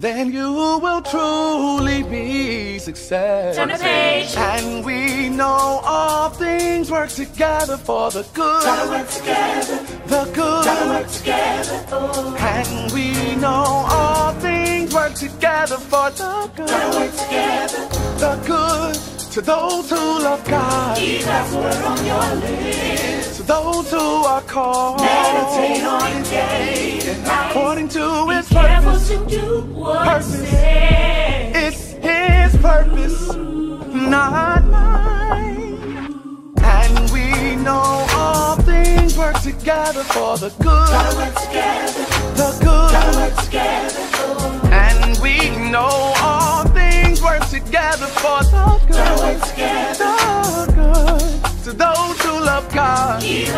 then 0.00 0.32
you 0.32 0.50
will 0.80 1.02
truly 1.02 2.02
be 2.02 2.78
success. 2.78 3.56
Turn 3.56 3.68
the 3.68 3.74
page. 3.74 4.34
And 4.34 4.82
we 4.82 5.28
know 5.28 5.82
all 5.84 6.30
things 6.30 6.90
work 6.90 7.10
together 7.10 7.76
for 7.76 8.10
the 8.10 8.22
good. 8.32 8.62
Gotta 8.64 8.90
work 8.90 9.08
together. 9.10 9.76
The 10.06 10.24
good. 10.32 10.64
Gotta 10.64 10.86
work 10.88 11.08
together. 11.08 11.86
Oh. 11.92 12.34
And 12.40 12.92
we 12.92 13.36
know 13.36 13.84
all 13.90 14.32
things 14.40 14.94
work 14.94 15.14
together 15.14 15.76
for 15.76 16.10
the 16.10 16.50
good. 16.56 16.68
Gotta 16.68 16.98
work 16.98 17.12
together. 17.12 17.88
The 18.24 18.42
good 18.46 18.94
to 19.32 19.40
those 19.42 19.90
who 19.90 19.96
love 19.96 20.42
God. 20.48 20.96
Keep 20.96 21.24
God's 21.24 21.54
word 21.54 21.84
on 21.84 22.06
your 22.06 22.34
lips. 22.40 23.19
Those 23.50 23.90
who 23.90 23.98
are 23.98 24.42
called. 24.42 25.00
Meditate 25.00 25.82
on 25.82 26.06
it 26.12 26.24
day 26.30 27.00
and 27.02 27.24
night. 27.24 27.50
According 27.50 27.88
to 27.88 28.28
His 28.28 28.48
purpose. 28.48 29.08
to 29.08 29.26
do 29.26 29.62
what 29.74 30.06
Purpose. 30.06 30.52
It's 31.64 31.92
His 31.94 32.56
purpose, 32.62 33.34
not 33.34 34.64
mine. 34.66 35.74
And 36.62 37.10
we 37.10 37.56
know 37.56 38.06
all 38.14 38.54
things 38.54 39.18
work 39.18 39.40
together 39.42 40.04
for 40.04 40.38
the 40.38 40.50
Gotta 40.62 41.16
good. 41.16 41.16
work 41.18 41.34
together. 41.34 42.04
The 42.36 42.50
good. 42.62 43.39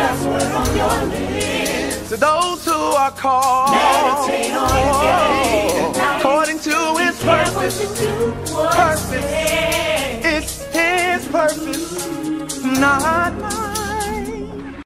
God. 0.03 0.19
Keep 0.19 0.25
God's 0.25 0.25
word 0.25 0.51
on 0.53 0.77
your 0.77 1.05
lips. 1.09 2.09
To 2.09 2.17
those 2.17 2.65
who 2.65 2.71
are 2.73 3.11
called. 3.11 3.71
Meditate 3.71 4.53
on 4.53 4.69
it 4.77 4.93
day. 5.03 6.17
According 6.19 6.59
to 6.59 6.95
His 6.99 7.23
purpose. 7.23 7.79
to 7.79 8.05
do 8.05 8.31
what 8.53 8.73
He 8.73 8.79
Purpose. 8.79 10.25
It's 10.25 10.65
His 10.73 11.27
purpose, 11.27 12.63
not 12.63 13.33
mine. 13.39 14.83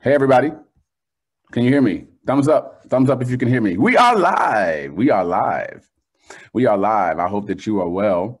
Hey, 0.00 0.14
everybody. 0.14 0.52
Can 1.52 1.64
you 1.64 1.70
hear 1.70 1.82
me? 1.82 2.06
Thumbs 2.26 2.48
up. 2.48 2.84
Thumbs 2.88 3.10
up 3.10 3.22
if 3.22 3.30
you 3.30 3.38
can 3.38 3.48
hear 3.48 3.60
me. 3.60 3.76
We 3.76 3.96
are 3.96 4.16
live. 4.16 4.92
We 4.94 5.10
are 5.10 5.24
live. 5.24 5.88
We 6.52 6.66
are 6.66 6.78
live. 6.78 7.18
I 7.18 7.28
hope 7.28 7.46
that 7.46 7.66
you 7.66 7.80
are 7.80 7.88
well. 7.88 8.40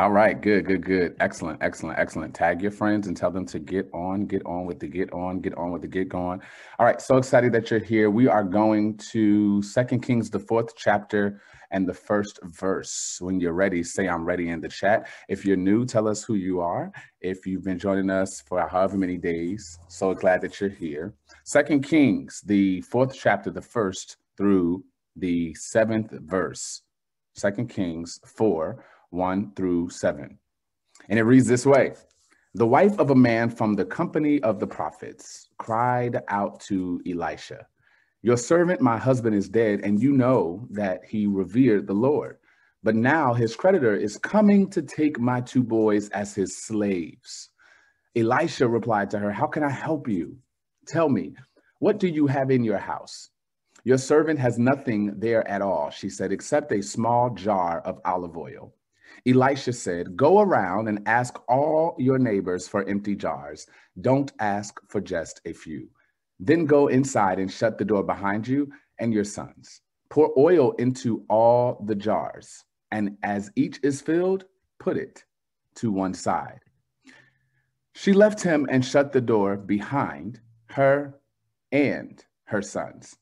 All 0.00 0.10
right. 0.10 0.40
Good, 0.40 0.64
good, 0.64 0.82
good. 0.82 1.14
Excellent, 1.20 1.62
excellent, 1.62 1.98
excellent. 1.98 2.34
Tag 2.34 2.62
your 2.62 2.70
friends 2.70 3.06
and 3.06 3.14
tell 3.14 3.30
them 3.30 3.44
to 3.44 3.58
get 3.58 3.86
on, 3.92 4.24
get 4.24 4.40
on 4.46 4.64
with 4.64 4.80
the 4.80 4.88
get 4.88 5.12
on, 5.12 5.40
get 5.40 5.52
on 5.58 5.72
with 5.72 5.82
the 5.82 5.88
get 5.88 6.08
going. 6.08 6.40
All 6.78 6.86
right. 6.86 7.02
So 7.02 7.18
excited 7.18 7.52
that 7.52 7.70
you're 7.70 7.80
here. 7.80 8.08
We 8.08 8.26
are 8.26 8.42
going 8.42 8.96
to 9.12 9.60
Second 9.60 10.00
Kings, 10.00 10.30
the 10.30 10.38
fourth 10.38 10.74
chapter 10.74 11.42
and 11.70 11.86
the 11.86 11.92
first 11.92 12.38
verse. 12.44 13.18
When 13.20 13.40
you're 13.40 13.52
ready, 13.52 13.82
say 13.82 14.08
I'm 14.08 14.24
ready 14.24 14.48
in 14.48 14.62
the 14.62 14.70
chat. 14.70 15.06
If 15.28 15.44
you're 15.44 15.58
new, 15.58 15.84
tell 15.84 16.08
us 16.08 16.24
who 16.24 16.32
you 16.32 16.62
are. 16.62 16.90
If 17.20 17.46
you've 17.46 17.64
been 17.64 17.78
joining 17.78 18.08
us 18.08 18.40
for 18.40 18.66
however 18.66 18.96
many 18.96 19.18
days, 19.18 19.78
so 19.88 20.14
glad 20.14 20.40
that 20.40 20.62
you're 20.62 20.70
here. 20.70 21.12
Second 21.44 21.82
Kings, 21.82 22.40
the 22.46 22.80
fourth 22.80 23.14
chapter, 23.14 23.50
the 23.50 23.60
first 23.60 24.16
through 24.38 24.82
the 25.16 25.54
seventh 25.56 26.10
verse. 26.22 26.84
Second 27.34 27.68
Kings 27.68 28.18
4, 28.24 28.84
1 29.10 29.52
through 29.54 29.90
7. 29.90 30.38
And 31.08 31.18
it 31.18 31.24
reads 31.24 31.46
this 31.46 31.66
way 31.66 31.94
The 32.54 32.66
wife 32.66 32.98
of 32.98 33.10
a 33.10 33.14
man 33.14 33.50
from 33.50 33.74
the 33.74 33.84
company 33.84 34.40
of 34.42 34.58
the 34.60 34.66
prophets 34.66 35.48
cried 35.58 36.22
out 36.28 36.60
to 36.68 37.00
Elisha, 37.08 37.66
Your 38.22 38.36
servant, 38.36 38.80
my 38.80 38.96
husband, 38.96 39.34
is 39.34 39.48
dead, 39.48 39.80
and 39.82 40.00
you 40.00 40.12
know 40.12 40.66
that 40.70 41.00
he 41.08 41.26
revered 41.26 41.86
the 41.86 41.94
Lord. 41.94 42.38
But 42.82 42.94
now 42.94 43.34
his 43.34 43.56
creditor 43.56 43.94
is 43.94 44.16
coming 44.16 44.70
to 44.70 44.82
take 44.82 45.20
my 45.20 45.40
two 45.40 45.62
boys 45.62 46.08
as 46.10 46.34
his 46.34 46.62
slaves. 46.64 47.50
Elisha 48.16 48.66
replied 48.66 49.10
to 49.10 49.18
her, 49.18 49.30
How 49.30 49.46
can 49.46 49.62
I 49.62 49.70
help 49.70 50.08
you? 50.08 50.36
Tell 50.86 51.08
me, 51.08 51.34
what 51.78 51.98
do 51.98 52.08
you 52.08 52.26
have 52.26 52.50
in 52.50 52.64
your 52.64 52.78
house? 52.78 53.30
Your 53.84 53.98
servant 53.98 54.38
has 54.38 54.58
nothing 54.58 55.18
there 55.18 55.46
at 55.48 55.62
all, 55.62 55.90
she 55.90 56.10
said, 56.10 56.32
except 56.32 56.72
a 56.72 56.82
small 56.82 57.30
jar 57.30 57.80
of 57.80 57.98
olive 58.04 58.36
oil. 58.36 58.74
Elisha 59.26 59.72
said, 59.72 60.16
Go 60.16 60.40
around 60.40 60.88
and 60.88 61.06
ask 61.06 61.38
all 61.48 61.94
your 61.98 62.18
neighbors 62.18 62.66
for 62.68 62.88
empty 62.88 63.14
jars. 63.14 63.66
Don't 64.00 64.32
ask 64.40 64.80
for 64.88 65.00
just 65.00 65.40
a 65.44 65.52
few. 65.52 65.88
Then 66.38 66.64
go 66.64 66.88
inside 66.88 67.38
and 67.38 67.52
shut 67.52 67.76
the 67.78 67.84
door 67.84 68.02
behind 68.02 68.48
you 68.48 68.72
and 68.98 69.12
your 69.12 69.24
sons. 69.24 69.82
Pour 70.08 70.32
oil 70.38 70.72
into 70.72 71.24
all 71.28 71.84
the 71.86 71.94
jars, 71.94 72.64
and 72.90 73.16
as 73.22 73.50
each 73.56 73.78
is 73.82 74.00
filled, 74.00 74.44
put 74.78 74.96
it 74.96 75.24
to 75.76 75.92
one 75.92 76.14
side. 76.14 76.60
She 77.94 78.12
left 78.12 78.42
him 78.42 78.66
and 78.70 78.84
shut 78.84 79.12
the 79.12 79.20
door 79.20 79.56
behind 79.56 80.40
her 80.70 81.20
and 81.70 82.24
her 82.44 82.62
sons. 82.62 83.16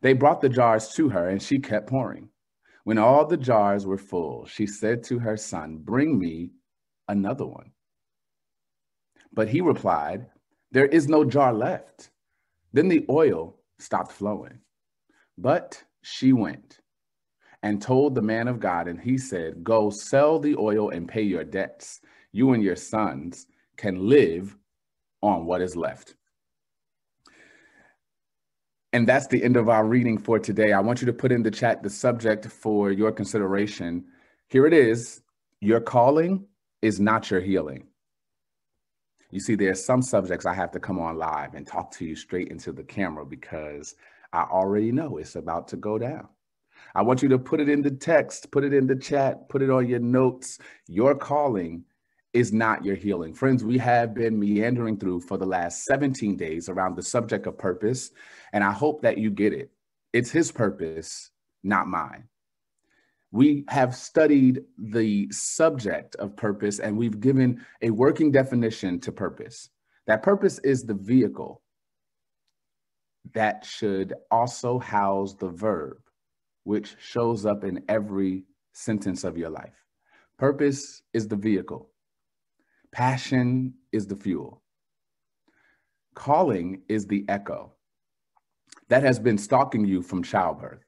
They 0.00 0.12
brought 0.12 0.40
the 0.40 0.48
jars 0.48 0.88
to 0.94 1.08
her, 1.08 1.28
and 1.28 1.42
she 1.42 1.58
kept 1.58 1.88
pouring. 1.88 2.28
When 2.88 2.96
all 2.96 3.26
the 3.26 3.36
jars 3.36 3.84
were 3.84 3.98
full, 3.98 4.46
she 4.46 4.66
said 4.66 5.02
to 5.04 5.18
her 5.18 5.36
son, 5.36 5.76
Bring 5.76 6.18
me 6.18 6.52
another 7.06 7.44
one. 7.44 7.72
But 9.30 9.50
he 9.50 9.60
replied, 9.60 10.30
There 10.72 10.86
is 10.86 11.06
no 11.06 11.22
jar 11.22 11.52
left. 11.52 12.08
Then 12.72 12.88
the 12.88 13.04
oil 13.10 13.58
stopped 13.78 14.12
flowing. 14.12 14.60
But 15.36 15.84
she 16.00 16.32
went 16.32 16.80
and 17.62 17.82
told 17.82 18.14
the 18.14 18.22
man 18.22 18.48
of 18.48 18.58
God, 18.58 18.88
and 18.88 18.98
he 18.98 19.18
said, 19.18 19.62
Go 19.62 19.90
sell 19.90 20.38
the 20.38 20.56
oil 20.56 20.88
and 20.88 21.06
pay 21.06 21.20
your 21.20 21.44
debts. 21.44 22.00
You 22.32 22.54
and 22.54 22.62
your 22.62 22.76
sons 22.76 23.48
can 23.76 24.08
live 24.08 24.56
on 25.20 25.44
what 25.44 25.60
is 25.60 25.76
left. 25.76 26.14
And 28.92 29.06
that's 29.06 29.26
the 29.26 29.42
end 29.44 29.56
of 29.56 29.68
our 29.68 29.84
reading 29.84 30.16
for 30.18 30.38
today. 30.38 30.72
I 30.72 30.80
want 30.80 31.00
you 31.02 31.06
to 31.06 31.12
put 31.12 31.30
in 31.32 31.42
the 31.42 31.50
chat 31.50 31.82
the 31.82 31.90
subject 31.90 32.46
for 32.46 32.90
your 32.90 33.12
consideration. 33.12 34.04
Here 34.48 34.66
it 34.66 34.72
is 34.72 35.22
Your 35.60 35.80
calling 35.80 36.46
is 36.82 37.00
not 37.00 37.30
your 37.30 37.40
healing. 37.40 37.88
You 39.30 39.40
see, 39.40 39.56
there 39.56 39.72
are 39.72 39.74
some 39.74 40.00
subjects 40.00 40.46
I 40.46 40.54
have 40.54 40.70
to 40.70 40.80
come 40.80 40.98
on 40.98 41.18
live 41.18 41.54
and 41.54 41.66
talk 41.66 41.90
to 41.92 42.04
you 42.04 42.16
straight 42.16 42.48
into 42.48 42.72
the 42.72 42.84
camera 42.84 43.26
because 43.26 43.94
I 44.32 44.42
already 44.42 44.92
know 44.92 45.18
it's 45.18 45.36
about 45.36 45.68
to 45.68 45.76
go 45.76 45.98
down. 45.98 46.28
I 46.94 47.02
want 47.02 47.22
you 47.22 47.28
to 47.30 47.38
put 47.38 47.60
it 47.60 47.68
in 47.68 47.82
the 47.82 47.90
text, 47.90 48.50
put 48.50 48.64
it 48.64 48.72
in 48.72 48.86
the 48.86 48.96
chat, 48.96 49.48
put 49.48 49.62
it 49.62 49.70
on 49.70 49.86
your 49.86 49.98
notes. 49.98 50.58
Your 50.86 51.14
calling 51.14 51.84
is 52.32 52.52
not 52.52 52.84
your 52.84 52.94
healing. 52.94 53.34
Friends, 53.34 53.64
we 53.64 53.78
have 53.78 54.14
been 54.14 54.38
meandering 54.38 54.98
through 54.98 55.20
for 55.20 55.38
the 55.38 55.46
last 55.46 55.84
17 55.84 56.36
days 56.36 56.68
around 56.68 56.96
the 56.96 57.02
subject 57.02 57.46
of 57.46 57.56
purpose, 57.56 58.10
and 58.52 58.62
I 58.62 58.72
hope 58.72 59.02
that 59.02 59.18
you 59.18 59.30
get 59.30 59.52
it. 59.52 59.70
It's 60.12 60.30
his 60.30 60.52
purpose, 60.52 61.30
not 61.62 61.86
mine. 61.86 62.24
We 63.30 63.64
have 63.68 63.94
studied 63.94 64.62
the 64.78 65.28
subject 65.30 66.16
of 66.16 66.34
purpose 66.34 66.78
and 66.78 66.96
we've 66.96 67.20
given 67.20 67.64
a 67.82 67.90
working 67.90 68.32
definition 68.32 69.00
to 69.00 69.12
purpose. 69.12 69.68
That 70.06 70.22
purpose 70.22 70.58
is 70.60 70.84
the 70.84 70.94
vehicle 70.94 71.60
that 73.34 73.66
should 73.66 74.14
also 74.30 74.78
house 74.78 75.34
the 75.34 75.50
verb, 75.50 75.98
which 76.64 76.96
shows 76.98 77.44
up 77.44 77.64
in 77.64 77.84
every 77.88 78.44
sentence 78.72 79.24
of 79.24 79.36
your 79.36 79.50
life. 79.50 79.84
Purpose 80.38 81.02
is 81.12 81.28
the 81.28 81.36
vehicle, 81.36 81.90
passion 82.92 83.74
is 83.92 84.06
the 84.06 84.16
fuel, 84.16 84.62
calling 86.14 86.82
is 86.88 87.06
the 87.06 87.24
echo 87.28 87.72
that 88.88 89.02
has 89.02 89.18
been 89.18 89.38
stalking 89.38 89.84
you 89.84 90.02
from 90.02 90.22
childbirth. 90.22 90.84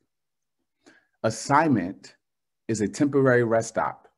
Assignment 1.23 2.17
is 2.69 2.81
a 2.81 2.89
temporary 2.89 3.45
rest 3.45 3.69
stop. 3.69 4.09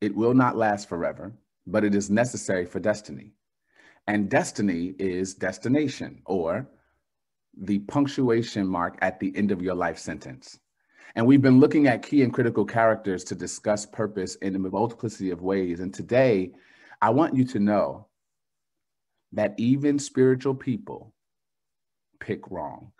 It 0.00 0.14
will 0.14 0.34
not 0.34 0.56
last 0.56 0.88
forever, 0.88 1.32
but 1.66 1.84
it 1.84 1.94
is 1.94 2.10
necessary 2.10 2.66
for 2.66 2.80
destiny. 2.80 3.32
And 4.08 4.28
destiny 4.28 4.94
is 4.98 5.34
destination 5.34 6.22
or 6.26 6.68
the 7.56 7.78
punctuation 7.80 8.66
mark 8.66 8.98
at 9.02 9.20
the 9.20 9.32
end 9.36 9.52
of 9.52 9.62
your 9.62 9.74
life 9.74 9.98
sentence. 9.98 10.58
And 11.14 11.26
we've 11.26 11.42
been 11.42 11.60
looking 11.60 11.86
at 11.86 12.02
key 12.02 12.22
and 12.22 12.32
critical 12.32 12.64
characters 12.64 13.22
to 13.24 13.34
discuss 13.34 13.86
purpose 13.86 14.34
in 14.36 14.56
a 14.56 14.58
multiplicity 14.58 15.30
of 15.30 15.42
ways. 15.42 15.78
And 15.78 15.92
today, 15.92 16.52
I 17.02 17.10
want 17.10 17.36
you 17.36 17.44
to 17.46 17.58
know 17.58 18.06
that 19.32 19.54
even 19.58 19.98
spiritual 19.98 20.54
people 20.54 21.12
pick 22.20 22.48
wrong. 22.48 22.92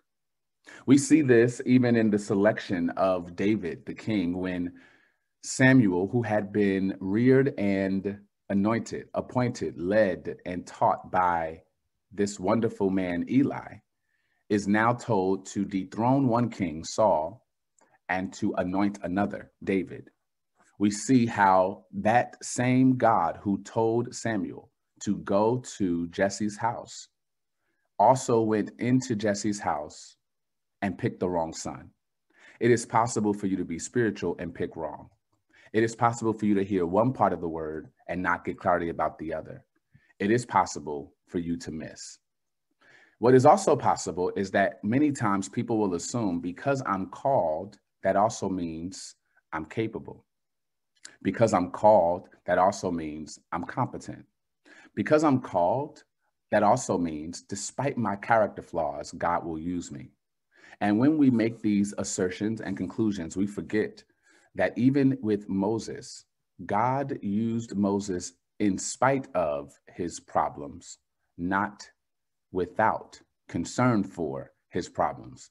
We 0.86 0.98
see 0.98 1.22
this 1.22 1.62
even 1.66 1.94
in 1.94 2.10
the 2.10 2.18
selection 2.18 2.90
of 2.90 3.36
David, 3.36 3.86
the 3.86 3.94
king, 3.94 4.38
when 4.38 4.72
Samuel, 5.44 6.08
who 6.08 6.22
had 6.22 6.52
been 6.52 6.96
reared 7.00 7.54
and 7.58 8.18
anointed, 8.48 9.08
appointed, 9.14 9.78
led, 9.78 10.36
and 10.46 10.66
taught 10.66 11.12
by 11.12 11.62
this 12.12 12.40
wonderful 12.40 12.90
man, 12.90 13.24
Eli, 13.30 13.76
is 14.48 14.66
now 14.66 14.92
told 14.92 15.46
to 15.46 15.64
dethrone 15.64 16.26
one 16.26 16.50
king, 16.50 16.84
Saul, 16.84 17.46
and 18.08 18.32
to 18.34 18.52
anoint 18.58 18.98
another, 19.02 19.52
David. 19.62 20.10
We 20.82 20.90
see 20.90 21.26
how 21.26 21.84
that 21.92 22.44
same 22.44 22.96
God 22.96 23.38
who 23.40 23.62
told 23.62 24.12
Samuel 24.12 24.68
to 25.04 25.18
go 25.18 25.62
to 25.76 26.08
Jesse's 26.08 26.56
house 26.56 27.06
also 28.00 28.40
went 28.40 28.72
into 28.80 29.14
Jesse's 29.14 29.60
house 29.60 30.16
and 30.82 30.98
picked 30.98 31.20
the 31.20 31.30
wrong 31.30 31.52
son. 31.52 31.90
It 32.58 32.72
is 32.72 32.84
possible 32.84 33.32
for 33.32 33.46
you 33.46 33.56
to 33.58 33.64
be 33.64 33.78
spiritual 33.78 34.34
and 34.40 34.52
pick 34.52 34.74
wrong. 34.74 35.08
It 35.72 35.84
is 35.84 35.94
possible 35.94 36.32
for 36.32 36.46
you 36.46 36.54
to 36.56 36.64
hear 36.64 36.84
one 36.84 37.12
part 37.12 37.32
of 37.32 37.40
the 37.40 37.48
word 37.48 37.88
and 38.08 38.20
not 38.20 38.44
get 38.44 38.58
clarity 38.58 38.88
about 38.88 39.20
the 39.20 39.32
other. 39.32 39.64
It 40.18 40.32
is 40.32 40.44
possible 40.44 41.14
for 41.28 41.38
you 41.38 41.56
to 41.58 41.70
miss. 41.70 42.18
What 43.20 43.36
is 43.36 43.46
also 43.46 43.76
possible 43.76 44.32
is 44.34 44.50
that 44.50 44.82
many 44.82 45.12
times 45.12 45.48
people 45.48 45.78
will 45.78 45.94
assume 45.94 46.40
because 46.40 46.82
I'm 46.86 47.06
called, 47.06 47.78
that 48.02 48.16
also 48.16 48.48
means 48.48 49.14
I'm 49.52 49.66
capable. 49.66 50.24
Because 51.22 51.54
I'm 51.54 51.70
called, 51.70 52.28
that 52.46 52.58
also 52.58 52.90
means 52.90 53.38
I'm 53.52 53.64
competent. 53.64 54.24
Because 54.94 55.24
I'm 55.24 55.40
called, 55.40 56.02
that 56.50 56.62
also 56.62 56.98
means 56.98 57.42
despite 57.42 57.96
my 57.96 58.16
character 58.16 58.62
flaws, 58.62 59.12
God 59.12 59.44
will 59.44 59.58
use 59.58 59.90
me. 59.90 60.10
And 60.80 60.98
when 60.98 61.16
we 61.16 61.30
make 61.30 61.62
these 61.62 61.94
assertions 61.96 62.60
and 62.60 62.76
conclusions, 62.76 63.36
we 63.36 63.46
forget 63.46 64.02
that 64.54 64.76
even 64.76 65.16
with 65.22 65.48
Moses, 65.48 66.24
God 66.66 67.18
used 67.22 67.76
Moses 67.76 68.32
in 68.60 68.78
spite 68.78 69.28
of 69.34 69.72
his 69.94 70.20
problems, 70.20 70.98
not 71.38 71.88
without 72.52 73.20
concern 73.48 74.04
for 74.04 74.52
his 74.70 74.88
problems. 74.88 75.50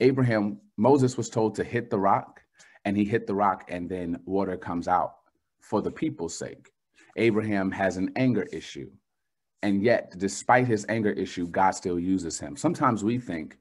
Abraham, 0.00 0.58
Moses 0.76 1.16
was 1.16 1.28
told 1.28 1.54
to 1.54 1.64
hit 1.64 1.90
the 1.90 1.98
rock, 1.98 2.40
and 2.84 2.96
he 2.96 3.04
hit 3.04 3.26
the 3.26 3.34
rock, 3.34 3.64
and 3.68 3.88
then 3.88 4.20
water 4.26 4.56
comes 4.56 4.88
out 4.88 5.16
for 5.60 5.82
the 5.82 5.90
people's 5.90 6.36
sake. 6.38 6.70
Abraham 7.16 7.70
has 7.70 7.96
an 7.96 8.12
anger 8.16 8.46
issue. 8.52 8.90
And 9.62 9.82
yet, 9.82 10.14
despite 10.18 10.66
his 10.66 10.84
anger 10.88 11.10
issue, 11.12 11.46
God 11.46 11.72
still 11.72 11.98
uses 11.98 12.38
him. 12.38 12.56
Sometimes 12.56 13.02
we 13.02 13.18
think 13.18 13.58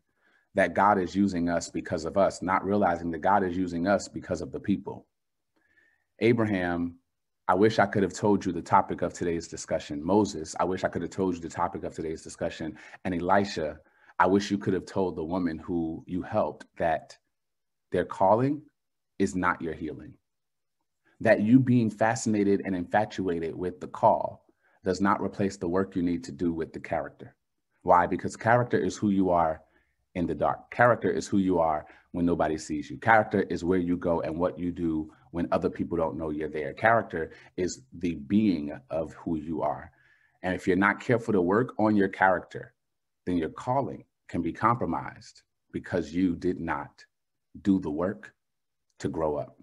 that 0.56 0.74
God 0.74 1.00
is 1.00 1.16
using 1.16 1.50
us 1.50 1.70
because 1.70 2.06
of 2.06 2.18
us, 2.18 2.42
not 2.42 2.66
realizing 2.66 3.12
that 3.12 3.22
God 3.22 3.44
is 3.44 3.56
using 3.58 3.88
us 3.88 4.08
because 4.08 4.42
of 4.42 4.52
the 4.52 4.60
people. 4.60 5.08
Abraham 6.20 6.96
I 7.48 7.56
wish 7.56 7.78
I 7.78 7.86
could 7.86 8.04
have 8.04 8.14
told 8.14 8.46
you 8.46 8.54
the 8.54 8.62
topic 8.62 9.02
of 9.02 9.12
today's 9.14 9.50
discussion. 9.50 10.02
Moses, 10.04 10.56
I 10.60 10.64
wish 10.64 10.86
I 10.86 10.88
could 10.88 11.02
have 11.02 11.12
told 11.12 11.36
you 11.36 11.42
the 11.42 11.50
topic 11.50 11.84
of 11.84 11.94
today's 11.94 12.24
discussion. 12.24 12.78
And 13.04 13.14
Elisha, 13.14 13.80
I 14.18 14.28
wish 14.28 14.50
you 14.50 14.58
could 14.58 14.74
have 14.74 14.86
told 14.86 15.18
the 15.18 15.26
woman 15.26 15.58
who 15.58 16.04
you 16.08 16.22
helped 16.22 16.66
that 16.78 17.18
their 17.92 18.06
calling 18.06 18.62
is 19.24 19.36
not 19.36 19.62
your 19.62 19.74
healing. 19.74 20.14
That 21.22 21.42
you 21.42 21.60
being 21.60 21.90
fascinated 21.90 22.62
and 22.66 22.76
infatuated 22.76 23.56
with 23.56 23.80
the 23.80 23.88
call 23.88 24.46
does 24.84 25.00
not 25.00 25.22
replace 25.22 25.56
the 25.56 25.70
work 25.70 25.96
you 25.96 26.04
need 26.04 26.24
to 26.26 26.32
do 26.32 26.52
with 26.54 26.74
the 26.74 26.80
character. 26.80 27.34
Why? 27.84 28.06
Because 28.06 28.36
character 28.36 28.78
is 28.78 28.98
who 28.98 29.10
you 29.10 29.30
are 29.30 29.62
in 30.16 30.28
the 30.28 30.36
dark. 30.36 30.70
Character 30.70 31.10
is 31.10 31.28
who 31.28 31.38
you 31.38 31.60
are 31.60 31.86
when 32.12 32.26
nobody 32.26 32.58
sees 32.58 32.90
you. 32.90 32.98
Character 32.98 33.44
is 33.44 33.64
where 33.64 33.80
you 33.80 33.96
go 33.96 34.22
and 34.22 34.38
what 34.38 34.60
you 34.60 34.72
do 34.72 35.12
when 35.32 35.48
other 35.52 35.70
people 35.70 35.98
don't 35.98 36.18
know 36.18 36.30
you're 36.30 36.50
there. 36.50 36.74
Character 36.74 37.32
is 37.58 37.82
the 37.94 38.16
being 38.16 38.78
of 38.90 39.14
who 39.14 39.38
you 39.38 39.62
are. 39.62 39.90
And 40.44 40.54
if 40.54 40.68
you're 40.68 40.76
not 40.76 41.00
careful 41.00 41.34
to 41.34 41.42
work 41.42 41.74
on 41.80 41.96
your 41.96 42.10
character, 42.10 42.74
then 43.26 43.38
your 43.38 43.50
calling 43.50 44.04
can 44.28 44.42
be 44.42 44.52
compromised 44.52 45.44
because 45.72 46.14
you 46.14 46.36
did 46.36 46.60
not 46.60 47.06
do 47.62 47.80
the 47.80 47.90
work 47.90 48.34
to 49.00 49.10
grow 49.10 49.38
up. 49.38 49.58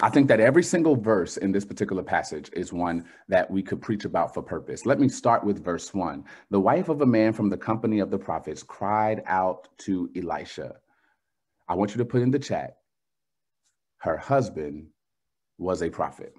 I 0.00 0.08
think 0.08 0.28
that 0.28 0.40
every 0.40 0.62
single 0.62 0.96
verse 0.96 1.36
in 1.36 1.52
this 1.52 1.64
particular 1.64 2.02
passage 2.02 2.50
is 2.52 2.72
one 2.72 3.04
that 3.28 3.50
we 3.50 3.62
could 3.62 3.80
preach 3.80 4.04
about 4.04 4.32
for 4.32 4.42
purpose. 4.42 4.86
Let 4.86 4.98
me 4.98 5.08
start 5.08 5.44
with 5.44 5.64
verse 5.64 5.92
one. 5.92 6.24
The 6.50 6.60
wife 6.60 6.88
of 6.88 7.00
a 7.02 7.06
man 7.06 7.32
from 7.32 7.48
the 7.48 7.56
company 7.56 8.00
of 8.00 8.10
the 8.10 8.18
prophets 8.18 8.62
cried 8.62 9.22
out 9.26 9.68
to 9.78 10.08
Elisha. 10.16 10.76
I 11.68 11.74
want 11.74 11.92
you 11.92 11.98
to 11.98 12.04
put 12.04 12.22
in 12.22 12.30
the 12.30 12.38
chat, 12.38 12.78
her 13.98 14.16
husband 14.16 14.86
was 15.58 15.82
a 15.82 15.90
prophet. 15.90 16.32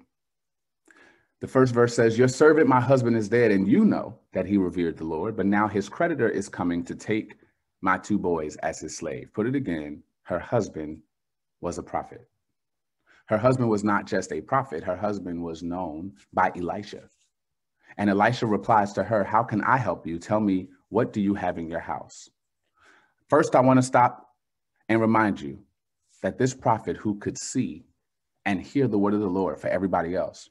The 1.40 1.46
first 1.46 1.72
verse 1.72 1.94
says, 1.94 2.18
Your 2.18 2.28
servant, 2.28 2.68
my 2.68 2.80
husband, 2.80 3.16
is 3.16 3.28
dead, 3.28 3.50
and 3.50 3.68
you 3.68 3.84
know 3.84 4.18
that 4.32 4.46
he 4.46 4.56
revered 4.56 4.98
the 4.98 5.04
Lord, 5.04 5.36
but 5.36 5.46
now 5.46 5.68
his 5.68 5.88
creditor 5.88 6.28
is 6.28 6.48
coming 6.48 6.84
to 6.84 6.94
take 6.94 7.36
my 7.80 7.96
two 7.96 8.18
boys 8.18 8.56
as 8.56 8.80
his 8.80 8.96
slave. 8.96 9.30
Put 9.32 9.46
it 9.46 9.54
again, 9.54 10.02
her 10.24 10.38
husband 10.38 11.00
was 11.60 11.78
a 11.78 11.82
prophet. 11.82 12.28
Her 13.26 13.38
husband 13.38 13.70
was 13.70 13.84
not 13.84 14.06
just 14.06 14.32
a 14.32 14.40
prophet, 14.40 14.82
her 14.84 14.96
husband 14.96 15.42
was 15.42 15.62
known 15.62 16.12
by 16.32 16.52
Elisha. 16.56 17.02
And 17.96 18.10
Elisha 18.10 18.46
replies 18.46 18.92
to 18.94 19.04
her, 19.04 19.24
How 19.24 19.42
can 19.42 19.62
I 19.62 19.76
help 19.76 20.06
you? 20.06 20.18
Tell 20.18 20.40
me, 20.40 20.68
what 20.88 21.12
do 21.12 21.20
you 21.20 21.34
have 21.34 21.58
in 21.58 21.68
your 21.68 21.80
house? 21.80 22.28
First, 23.28 23.54
I 23.54 23.60
want 23.60 23.78
to 23.78 23.82
stop 23.82 24.28
and 24.88 25.00
remind 25.00 25.40
you 25.40 25.60
that 26.22 26.38
this 26.38 26.54
prophet 26.54 26.96
who 26.96 27.18
could 27.18 27.38
see 27.38 27.84
and 28.44 28.60
hear 28.60 28.88
the 28.88 28.98
word 28.98 29.14
of 29.14 29.20
the 29.20 29.26
Lord 29.26 29.58
for 29.60 29.68
everybody 29.68 30.14
else 30.16 30.50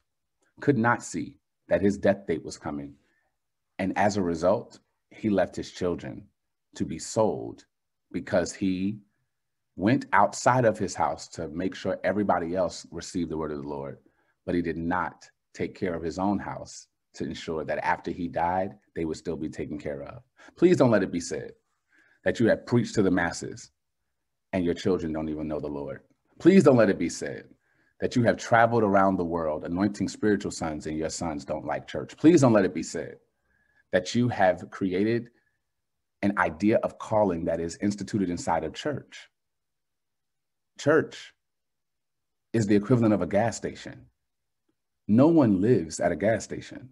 could 0.62 0.78
not 0.78 1.04
see 1.04 1.38
that 1.68 1.82
his 1.82 1.98
death 1.98 2.26
date 2.28 2.44
was 2.44 2.58
coming. 2.58 2.96
And 3.78 3.98
as 3.98 4.18
a 4.18 4.22
result, 4.22 4.80
he 5.12 5.30
left 5.30 5.56
his 5.56 5.72
children 5.72 6.28
to 6.76 6.86
be 6.86 7.00
sold 7.00 7.66
because 8.12 8.54
he 8.54 9.00
went 9.80 10.08
outside 10.12 10.66
of 10.66 10.78
his 10.78 10.94
house 10.94 11.26
to 11.30 11.48
make 11.48 11.74
sure 11.74 11.98
everybody 12.04 12.54
else 12.54 12.86
received 12.92 13.30
the 13.30 13.38
word 13.38 13.52
of 13.52 13.62
the 13.62 13.68
Lord, 13.68 13.98
but 14.46 14.54
he 14.54 14.62
did 14.62 14.76
not 14.76 15.30
take 15.54 15.74
care 15.74 15.94
of 15.94 16.04
his 16.04 16.20
own 16.20 16.38
house 16.38 16.88
to 17.14 17.24
ensure 17.24 17.64
that 17.64 17.84
after 17.84 18.12
he 18.12 18.28
died, 18.28 18.76
they 18.94 19.06
would 19.06 19.16
still 19.16 19.38
be 19.38 19.48
taken 19.48 19.80
care 19.80 20.04
of. 20.04 20.22
Please 20.58 20.76
don't 20.76 20.92
let 20.92 21.02
it 21.02 21.14
be 21.14 21.22
said 21.22 21.54
that 22.26 22.42
you 22.42 22.48
have 22.48 22.66
preached 22.66 22.94
to 22.96 23.02
the 23.02 23.10
masses 23.10 23.72
and 24.52 24.66
your 24.66 24.74
children 24.74 25.14
don't 25.14 25.30
even 25.30 25.48
know 25.48 25.62
the 25.62 25.68
Lord. 25.68 26.02
Please 26.40 26.64
don't 26.64 26.78
let 26.78 26.90
it 26.90 27.00
be 27.00 27.10
said 27.10 27.46
that 28.02 28.18
you 28.18 28.24
have 28.24 28.36
traveled 28.36 28.84
around 28.84 29.16
the 29.16 29.24
world 29.24 29.64
anointing 29.64 30.10
spiritual 30.10 30.52
sons 30.52 30.88
and 30.88 30.98
your 30.98 31.10
sons 31.10 31.46
don't 31.46 31.66
like 31.66 31.88
church. 31.88 32.18
Please 32.18 32.42
don't 32.42 32.54
let 32.54 32.66
it 32.66 32.74
be 32.74 32.84
said 32.84 33.16
that 33.94 34.14
you 34.14 34.28
have 34.28 34.70
created 34.72 35.30
an 36.22 36.38
idea 36.38 36.80
of 36.84 37.00
calling 37.00 37.46
that 37.46 37.62
is 37.62 37.78
instituted 37.82 38.30
inside 38.30 38.66
of 38.66 38.74
church. 38.74 39.30
Church 40.80 41.34
is 42.54 42.66
the 42.66 42.76
equivalent 42.78 43.14
of 43.14 43.22
a 43.22 43.28
gas 43.28 43.58
station. 43.58 44.06
No 45.10 45.28
one 45.28 45.60
lives 45.60 46.00
at 46.00 46.14
a 46.14 46.16
gas 46.16 46.46
station. 46.46 46.92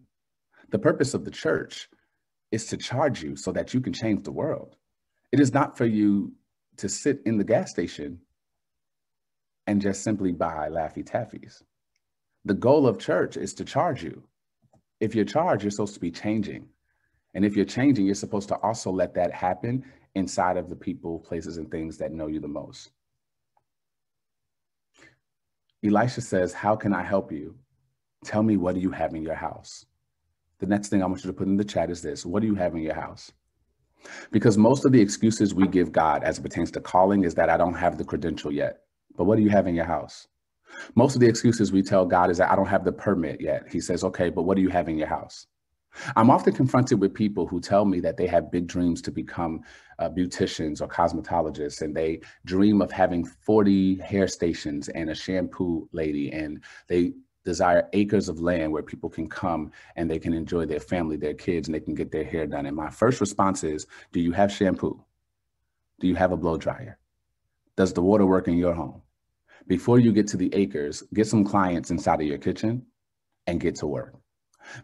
The 0.72 0.78
purpose 0.78 1.14
of 1.14 1.24
the 1.24 1.32
church 1.32 1.88
is 2.52 2.66
to 2.66 2.78
charge 2.78 3.24
you 3.24 3.38
so 3.38 3.54
that 3.54 3.74
you 3.74 3.80
can 3.80 3.94
change 3.94 4.24
the 4.24 4.32
world. 4.34 4.76
It 5.32 5.40
is 5.40 5.54
not 5.54 5.78
for 5.78 5.86
you 5.86 6.34
to 6.78 6.90
sit 6.90 7.22
in 7.26 7.38
the 7.38 7.46
gas 7.46 7.72
station 7.72 8.20
and 9.66 9.82
just 9.82 10.04
simply 10.04 10.34
buy 10.34 10.68
Laffy 10.70 11.06
Taffies. 11.06 11.62
The 12.44 12.56
goal 12.56 12.88
of 12.88 13.00
church 13.00 13.38
is 13.38 13.54
to 13.54 13.64
charge 13.64 14.04
you. 14.04 14.24
If 15.00 15.16
you're 15.16 15.24
charged, 15.24 15.64
you're 15.64 15.72
supposed 15.72 15.94
to 15.94 16.02
be 16.02 16.12
changing. 16.12 16.68
And 17.34 17.46
if 17.46 17.56
you're 17.56 17.64
changing, 17.64 18.06
you're 18.06 18.16
supposed 18.16 18.50
to 18.50 18.56
also 18.56 18.92
let 18.92 19.14
that 19.14 19.34
happen 19.34 19.86
inside 20.14 20.58
of 20.58 20.70
the 20.70 20.76
people, 20.76 21.20
places, 21.20 21.56
and 21.56 21.72
things 21.72 21.98
that 22.00 22.12
know 22.12 22.28
you 22.28 22.42
the 22.42 22.50
most. 22.50 22.92
Elisha 25.84 26.22
says, 26.22 26.54
How 26.54 26.76
can 26.76 26.94
I 26.94 27.04
help 27.04 27.32
you? 27.32 27.56
Tell 28.26 28.44
me, 28.44 28.58
what 28.58 28.76
do 28.76 28.82
you 28.82 28.92
have 28.92 29.14
in 29.14 29.24
your 29.24 29.36
house? 29.36 29.86
The 30.60 30.66
next 30.66 30.90
thing 30.90 31.04
I 31.04 31.06
want 31.06 31.24
you 31.24 31.30
to 31.30 31.38
put 31.38 31.48
in 31.48 31.58
the 31.58 31.64
chat 31.64 31.90
is 31.90 32.02
this 32.02 32.26
What 32.26 32.42
do 32.42 32.48
you 32.48 32.56
have 32.56 32.76
in 32.76 32.82
your 32.82 32.96
house? 32.96 33.32
Because 34.32 34.58
most 34.58 34.86
of 34.86 34.92
the 34.92 35.02
excuses 35.02 35.54
we 35.54 35.68
give 35.68 35.92
God 35.92 36.24
as 36.24 36.38
it 36.38 36.42
pertains 36.42 36.72
to 36.72 36.82
calling 36.82 37.24
is 37.24 37.36
that 37.36 37.50
I 37.50 37.58
don't 37.58 37.74
have 37.74 37.98
the 37.98 38.06
credential 38.06 38.52
yet. 38.52 38.82
But 39.16 39.26
what 39.26 39.38
do 39.38 39.44
you 39.44 39.50
have 39.50 39.68
in 39.68 39.76
your 39.76 39.86
house? 39.86 40.28
Most 40.96 41.16
of 41.16 41.22
the 41.22 41.28
excuses 41.28 41.72
we 41.72 41.82
tell 41.82 42.06
God 42.06 42.30
is 42.30 42.38
that 42.38 42.52
I 42.52 42.56
don't 42.56 42.68
have 42.68 42.86
the 42.86 42.92
permit 42.92 43.42
yet. 43.42 43.64
He 43.72 43.82
says, 43.82 44.04
okay, 44.04 44.30
but 44.30 44.44
what 44.44 44.56
do 44.56 44.62
you 44.62 44.70
have 44.70 44.90
in 44.90 44.98
your 44.98 45.08
house? 45.08 45.48
I'm 46.16 46.30
often 46.30 46.54
confronted 46.54 47.00
with 47.00 47.14
people 47.14 47.48
who 47.48 47.60
tell 47.60 47.86
me 47.86 48.00
that 48.02 48.18
they 48.18 48.28
have 48.28 48.52
big 48.52 48.68
dreams 48.68 49.02
to 49.04 49.12
become 49.12 49.62
uh, 50.00 50.10
beauticians 50.10 50.82
or 50.82 50.88
cosmetologists, 50.88 51.82
and 51.82 51.96
they 51.96 52.22
dream 52.46 52.82
of 52.82 52.92
having 52.92 53.26
40 53.26 53.96
hair 53.98 54.28
stations 54.28 54.90
and 54.90 55.10
a 55.10 55.16
shampoo 55.16 55.88
lady, 55.92 56.32
and 56.32 56.64
they 56.88 57.14
desire 57.48 57.88
acres 57.94 58.28
of 58.28 58.42
land 58.42 58.74
where 58.74 58.84
people 58.84 59.10
can 59.10 59.28
come 59.30 59.72
and 59.96 60.12
they 60.12 60.20
can 60.20 60.34
enjoy 60.34 60.66
their 60.66 60.82
family, 60.82 61.16
their 61.16 61.34
kids, 61.34 61.70
and 61.70 61.76
they 61.76 61.80
can 61.80 61.96
get 61.96 62.12
their 62.12 62.26
hair 62.26 62.46
done. 62.46 62.66
And 62.66 62.76
my 62.76 62.90
first 62.90 63.22
response 63.22 63.64
is, 63.64 63.88
do 64.12 64.20
you 64.20 64.34
have 64.34 64.52
shampoo? 64.52 65.02
Do 66.02 66.08
you 66.08 66.16
have 66.16 66.34
a 66.34 66.38
blow 66.38 66.58
dryer? 66.58 67.00
Does 67.78 67.94
the 67.94 68.02
water 68.02 68.26
work 68.26 68.50
in 68.50 68.58
your 68.58 68.74
home? 68.74 69.02
Before 69.66 69.98
you 69.98 70.12
get 70.12 70.28
to 70.28 70.38
the 70.38 70.54
acres, 70.54 71.04
get 71.14 71.28
some 71.28 71.46
clients 71.46 71.90
inside 71.90 72.20
of 72.20 72.28
your 72.28 72.38
kitchen 72.38 72.86
and 73.48 73.62
get 73.62 73.76
to 73.76 73.88
work. 73.88 74.17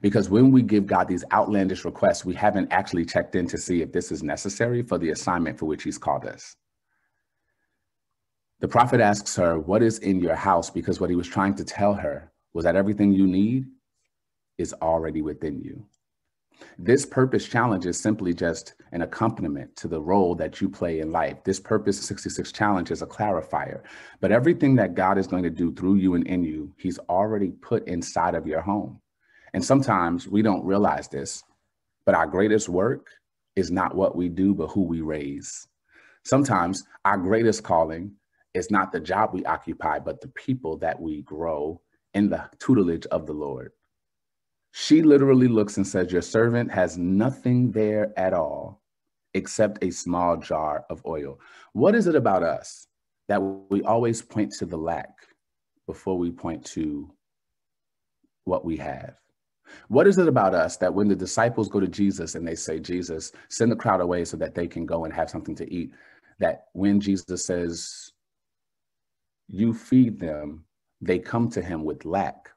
Because 0.01 0.29
when 0.29 0.51
we 0.51 0.61
give 0.61 0.87
God 0.87 1.07
these 1.07 1.23
outlandish 1.31 1.85
requests, 1.85 2.25
we 2.25 2.33
haven't 2.33 2.71
actually 2.71 3.05
checked 3.05 3.35
in 3.35 3.47
to 3.47 3.57
see 3.57 3.81
if 3.81 3.91
this 3.91 4.11
is 4.11 4.23
necessary 4.23 4.81
for 4.81 4.97
the 4.97 5.11
assignment 5.11 5.59
for 5.59 5.65
which 5.65 5.83
He's 5.83 5.97
called 5.97 6.25
us. 6.25 6.55
The 8.63 8.67
prophet 8.69 9.01
asks 9.01 9.35
her, 9.35 9.59
What 9.59 9.83
is 9.83 9.99
in 9.99 10.19
your 10.21 10.35
house? 10.35 10.69
Because 10.69 11.01
what 11.01 11.09
he 11.09 11.17
was 11.17 11.27
trying 11.27 11.53
to 11.55 11.65
tell 11.65 11.93
her 11.93 12.31
was 12.53 12.63
that 12.63 12.77
everything 12.77 13.11
you 13.11 13.27
need 13.27 13.65
is 14.57 14.73
already 14.81 15.21
within 15.21 15.59
you. 15.59 15.85
This 16.79 17.05
purpose 17.05 17.45
challenge 17.45 17.85
is 17.85 17.99
simply 17.99 18.33
just 18.33 18.75
an 18.93 19.01
accompaniment 19.01 19.75
to 19.75 19.89
the 19.89 20.01
role 20.01 20.33
that 20.35 20.61
you 20.61 20.69
play 20.69 21.01
in 21.01 21.11
life. 21.11 21.43
This 21.43 21.59
purpose 21.59 21.99
66 21.99 22.53
challenge 22.53 22.89
is 22.89 23.01
a 23.01 23.07
clarifier, 23.07 23.81
but 24.21 24.31
everything 24.31 24.75
that 24.75 24.95
God 24.95 25.17
is 25.17 25.27
going 25.27 25.43
to 25.43 25.49
do 25.49 25.73
through 25.73 25.95
you 25.95 26.15
and 26.15 26.25
in 26.25 26.45
you, 26.45 26.73
He's 26.77 26.99
already 27.09 27.51
put 27.51 27.85
inside 27.87 28.33
of 28.33 28.47
your 28.47 28.61
home. 28.61 29.01
And 29.53 29.63
sometimes 29.63 30.27
we 30.27 30.41
don't 30.41 30.65
realize 30.65 31.07
this, 31.07 31.43
but 32.05 32.15
our 32.15 32.27
greatest 32.27 32.69
work 32.69 33.07
is 33.55 33.69
not 33.71 33.95
what 33.95 34.15
we 34.15 34.29
do, 34.29 34.53
but 34.53 34.67
who 34.67 34.81
we 34.81 35.01
raise. 35.01 35.67
Sometimes 36.25 36.83
our 37.05 37.17
greatest 37.17 37.63
calling 37.63 38.13
is 38.53 38.71
not 38.71 38.91
the 38.91 38.99
job 38.99 39.31
we 39.33 39.45
occupy, 39.45 39.99
but 39.99 40.21
the 40.21 40.29
people 40.29 40.77
that 40.77 40.99
we 40.99 41.21
grow 41.21 41.81
in 42.13 42.29
the 42.29 42.49
tutelage 42.59 43.05
of 43.07 43.25
the 43.25 43.33
Lord. 43.33 43.71
She 44.71 45.03
literally 45.03 45.47
looks 45.47 45.77
and 45.77 45.85
says, 45.85 46.11
Your 46.11 46.21
servant 46.21 46.71
has 46.71 46.97
nothing 46.97 47.71
there 47.71 48.11
at 48.17 48.33
all 48.33 48.81
except 49.35 49.83
a 49.83 49.91
small 49.91 50.37
jar 50.37 50.85
of 50.89 51.01
oil. 51.05 51.39
What 51.73 51.95
is 51.95 52.07
it 52.07 52.15
about 52.15 52.43
us 52.43 52.87
that 53.27 53.39
we 53.39 53.83
always 53.83 54.21
point 54.21 54.51
to 54.53 54.65
the 54.65 54.77
lack 54.77 55.11
before 55.87 56.17
we 56.17 56.31
point 56.31 56.65
to 56.65 57.11
what 58.45 58.65
we 58.65 58.77
have? 58.77 59.15
What 59.87 60.07
is 60.07 60.17
it 60.17 60.27
about 60.27 60.53
us 60.53 60.77
that 60.77 60.93
when 60.93 61.07
the 61.07 61.15
disciples 61.15 61.69
go 61.69 61.79
to 61.79 61.87
Jesus 61.87 62.35
and 62.35 62.47
they 62.47 62.55
say, 62.55 62.79
Jesus, 62.79 63.31
send 63.49 63.71
the 63.71 63.75
crowd 63.75 64.01
away 64.01 64.25
so 64.25 64.37
that 64.37 64.55
they 64.55 64.67
can 64.67 64.85
go 64.85 65.05
and 65.05 65.13
have 65.13 65.29
something 65.29 65.55
to 65.55 65.71
eat, 65.71 65.93
that 66.39 66.65
when 66.73 66.99
Jesus 66.99 67.45
says, 67.45 68.11
You 69.47 69.73
feed 69.73 70.19
them, 70.19 70.65
they 71.01 71.19
come 71.19 71.49
to 71.49 71.61
him 71.61 71.83
with 71.83 72.05
lack 72.05 72.49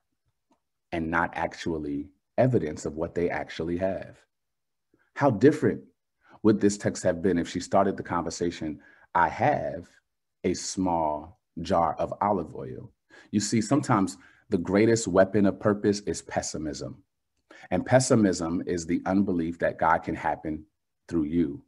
and 0.93 1.11
not 1.11 1.31
actually 1.35 2.09
evidence 2.39 2.85
of 2.87 2.97
what 2.97 3.15
they 3.15 3.31
actually 3.31 3.77
have. 3.79 4.19
How 5.15 5.31
different 5.31 5.83
would 6.43 6.61
this 6.61 6.79
text 6.79 7.03
have 7.03 7.23
been 7.23 7.39
if 7.39 7.49
she 7.49 7.61
started 7.61 7.97
the 7.97 8.03
conversation, 8.03 8.81
I 9.15 9.29
have 9.29 9.89
a 10.45 10.55
small 10.55 11.41
jar 11.63 11.95
of 11.99 12.13
olive 12.21 12.55
oil? 12.55 12.93
You 13.31 13.41
see, 13.41 13.61
sometimes 13.61 14.17
the 14.51 14.59
greatest 14.59 15.09
weapon 15.09 15.47
of 15.47 15.59
purpose 15.59 16.01
is 16.01 16.23
pessimism. 16.23 17.03
And 17.71 17.85
pessimism 17.85 18.63
is 18.67 18.87
the 18.87 19.03
unbelief 19.07 19.59
that 19.61 19.79
God 19.79 19.99
can 19.99 20.15
happen 20.15 20.65
through 21.09 21.25
you. 21.25 21.63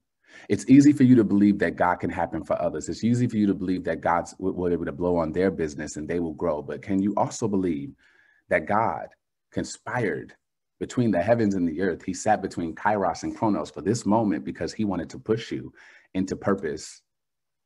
It's 0.49 0.69
easy 0.69 0.93
for 0.93 1.05
you 1.05 1.15
to 1.17 1.25
believe 1.25 1.59
that 1.59 1.77
God 1.77 1.97
can 1.97 2.11
happen 2.11 2.45
for 2.45 2.61
others. 2.61 2.89
It's 2.89 3.05
easy 3.05 3.27
for 3.27 3.37
you 3.37 3.47
to 3.47 3.55
believe 3.55 3.85
that 3.85 4.01
God's 4.01 4.35
will 4.39 4.73
able 4.73 4.85
to 4.85 4.93
blow 4.93 5.17
on 5.17 5.33
their 5.33 5.51
business 5.51 5.97
and 5.97 6.07
they 6.07 6.21
will 6.21 6.35
grow. 6.35 6.63
But 6.63 6.83
can 6.83 7.01
you 7.03 7.15
also 7.17 7.49
believe 7.49 7.93
that 8.49 8.67
God 8.67 9.09
conspired 9.53 10.35
between 10.81 11.11
the 11.11 11.21
heavens 11.21 11.55
and 11.55 11.69
the 11.69 11.81
earth. 11.83 12.03
He 12.05 12.15
sat 12.15 12.41
between 12.41 12.75
Kairos 12.75 13.23
and 13.25 13.37
Chronos 13.37 13.71
for 13.71 13.81
this 13.81 14.07
moment 14.07 14.45
because 14.45 14.73
he 14.73 14.85
wanted 14.85 15.11
to 15.11 15.19
push 15.19 15.51
you 15.51 15.73
into 16.15 16.37
purpose 16.37 17.03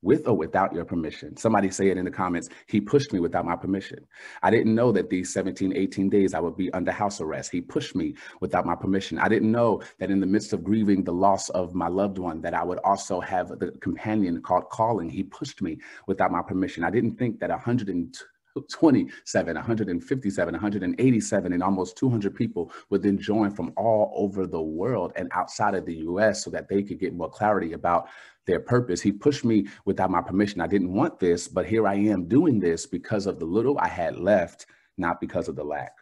with 0.03 0.27
or 0.27 0.37
without 0.37 0.75
your 0.75 0.85
permission. 0.85 1.37
Somebody 1.37 1.71
say 1.71 1.89
it 1.89 1.97
in 1.97 2.05
the 2.05 2.11
comments. 2.11 2.49
He 2.67 2.81
pushed 2.81 3.13
me 3.13 3.21
without 3.21 3.47
my 3.47 3.57
permission. 3.57 4.07
I 4.43 4.51
didn't 4.51 4.75
know 4.75 4.93
that 4.93 5.09
these 5.09 5.33
17, 5.33 5.75
18 5.75 6.11
days 6.11 6.35
I 6.35 6.41
would 6.41 6.57
be 6.57 6.73
under 6.73 6.91
house 6.91 7.21
arrest. 7.21 7.53
He 7.53 7.61
pushed 7.61 7.95
me 7.95 8.15
without 8.41 8.67
my 8.67 8.75
permission. 8.75 9.19
I 9.19 9.29
didn't 9.29 9.53
know 9.53 9.83
that 9.99 10.11
in 10.11 10.21
the 10.21 10.27
midst 10.27 10.53
of 10.53 10.65
grieving 10.65 11.05
the 11.05 11.13
loss 11.13 11.49
of 11.51 11.75
my 11.75 11.89
loved 11.89 12.19
one, 12.19 12.41
that 12.43 12.55
I 12.55 12.65
would 12.65 12.79
also 12.79 13.21
have 13.21 13.49
the 13.61 13.71
companion 13.81 14.43
called 14.43 14.69
calling. 14.71 15.09
He 15.09 15.23
pushed 15.23 15.63
me 15.63 15.79
without 16.07 16.33
my 16.33 16.43
permission. 16.43 16.85
I 16.85 16.91
didn't 16.91 17.17
think 17.17 17.39
that 17.41 17.51
102 17.51 18.25
27, 18.71 19.55
157, 19.55 20.53
187, 20.53 21.53
and 21.53 21.63
almost 21.63 21.97
200 21.97 22.35
people 22.35 22.71
would 22.91 23.03
then 23.03 23.19
join 23.19 23.51
from 23.51 23.73
all 23.77 24.13
over 24.15 24.47
the 24.47 24.61
world 24.61 25.13
and 25.17 25.31
outside 25.33 25.75
of 25.75 25.87
the 25.87 25.97
US 25.97 26.45
so 26.45 26.51
that 26.51 26.69
they 26.69 26.83
could 26.83 26.99
get 26.99 27.15
more 27.15 27.31
clarity 27.31 27.73
about 27.73 28.09
their 28.47 28.61
purpose. 28.61 29.01
He 29.01 29.13
pushed 29.13 29.45
me 29.45 29.67
without 29.85 30.11
my 30.11 30.21
permission. 30.21 30.61
I 30.61 30.67
didn't 30.67 30.93
want 30.93 31.19
this, 31.19 31.49
but 31.49 31.67
here 31.67 31.87
I 31.87 31.95
am 31.95 32.29
doing 32.29 32.61
this 32.61 32.87
because 32.87 33.27
of 33.27 33.39
the 33.39 33.45
little 33.45 33.79
I 33.79 33.89
had 33.89 34.19
left, 34.19 34.67
not 34.99 35.21
because 35.21 35.49
of 35.49 35.57
the 35.57 35.65
lack. 35.65 35.93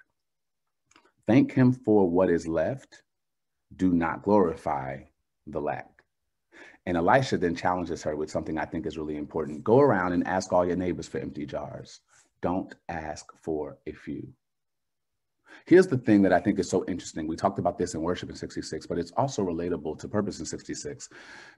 Thank 1.26 1.52
him 1.52 1.72
for 1.72 2.08
what 2.08 2.30
is 2.30 2.48
left. 2.48 3.02
Do 3.76 3.92
not 3.92 4.22
glorify 4.22 4.98
the 5.46 5.60
lack. 5.60 5.88
And 6.86 6.96
Elisha 6.96 7.38
then 7.38 7.54
challenges 7.54 8.02
her 8.02 8.16
with 8.16 8.30
something 8.30 8.58
I 8.58 8.64
think 8.64 8.86
is 8.86 8.98
really 8.98 9.16
important. 9.16 9.62
Go 9.62 9.80
around 9.80 10.12
and 10.12 10.26
ask 10.26 10.52
all 10.52 10.66
your 10.66 10.76
neighbors 10.76 11.06
for 11.06 11.18
empty 11.18 11.46
jars. 11.46 12.00
Don't 12.42 12.74
ask 12.88 13.26
for 13.42 13.78
a 13.86 13.92
few. 13.92 14.26
Here's 15.66 15.86
the 15.86 15.98
thing 15.98 16.22
that 16.22 16.32
I 16.32 16.40
think 16.40 16.58
is 16.58 16.68
so 16.68 16.84
interesting. 16.86 17.26
We 17.26 17.36
talked 17.36 17.58
about 17.58 17.78
this 17.78 17.94
in 17.94 18.02
Worship 18.02 18.30
in 18.30 18.36
66, 18.36 18.86
but 18.86 18.98
it's 18.98 19.12
also 19.12 19.42
relatable 19.42 19.98
to 19.98 20.08
Purpose 20.08 20.40
in 20.40 20.46
66. 20.46 21.08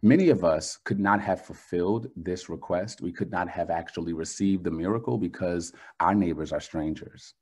Many 0.02 0.28
of 0.28 0.44
us 0.44 0.78
could 0.84 1.00
not 1.00 1.20
have 1.20 1.44
fulfilled 1.44 2.08
this 2.16 2.48
request. 2.48 3.00
We 3.00 3.12
could 3.12 3.30
not 3.30 3.48
have 3.48 3.70
actually 3.70 4.12
received 4.12 4.64
the 4.64 4.70
miracle 4.70 5.18
because 5.18 5.72
our 6.00 6.14
neighbors 6.14 6.52
are 6.52 6.60
strangers. 6.60 7.34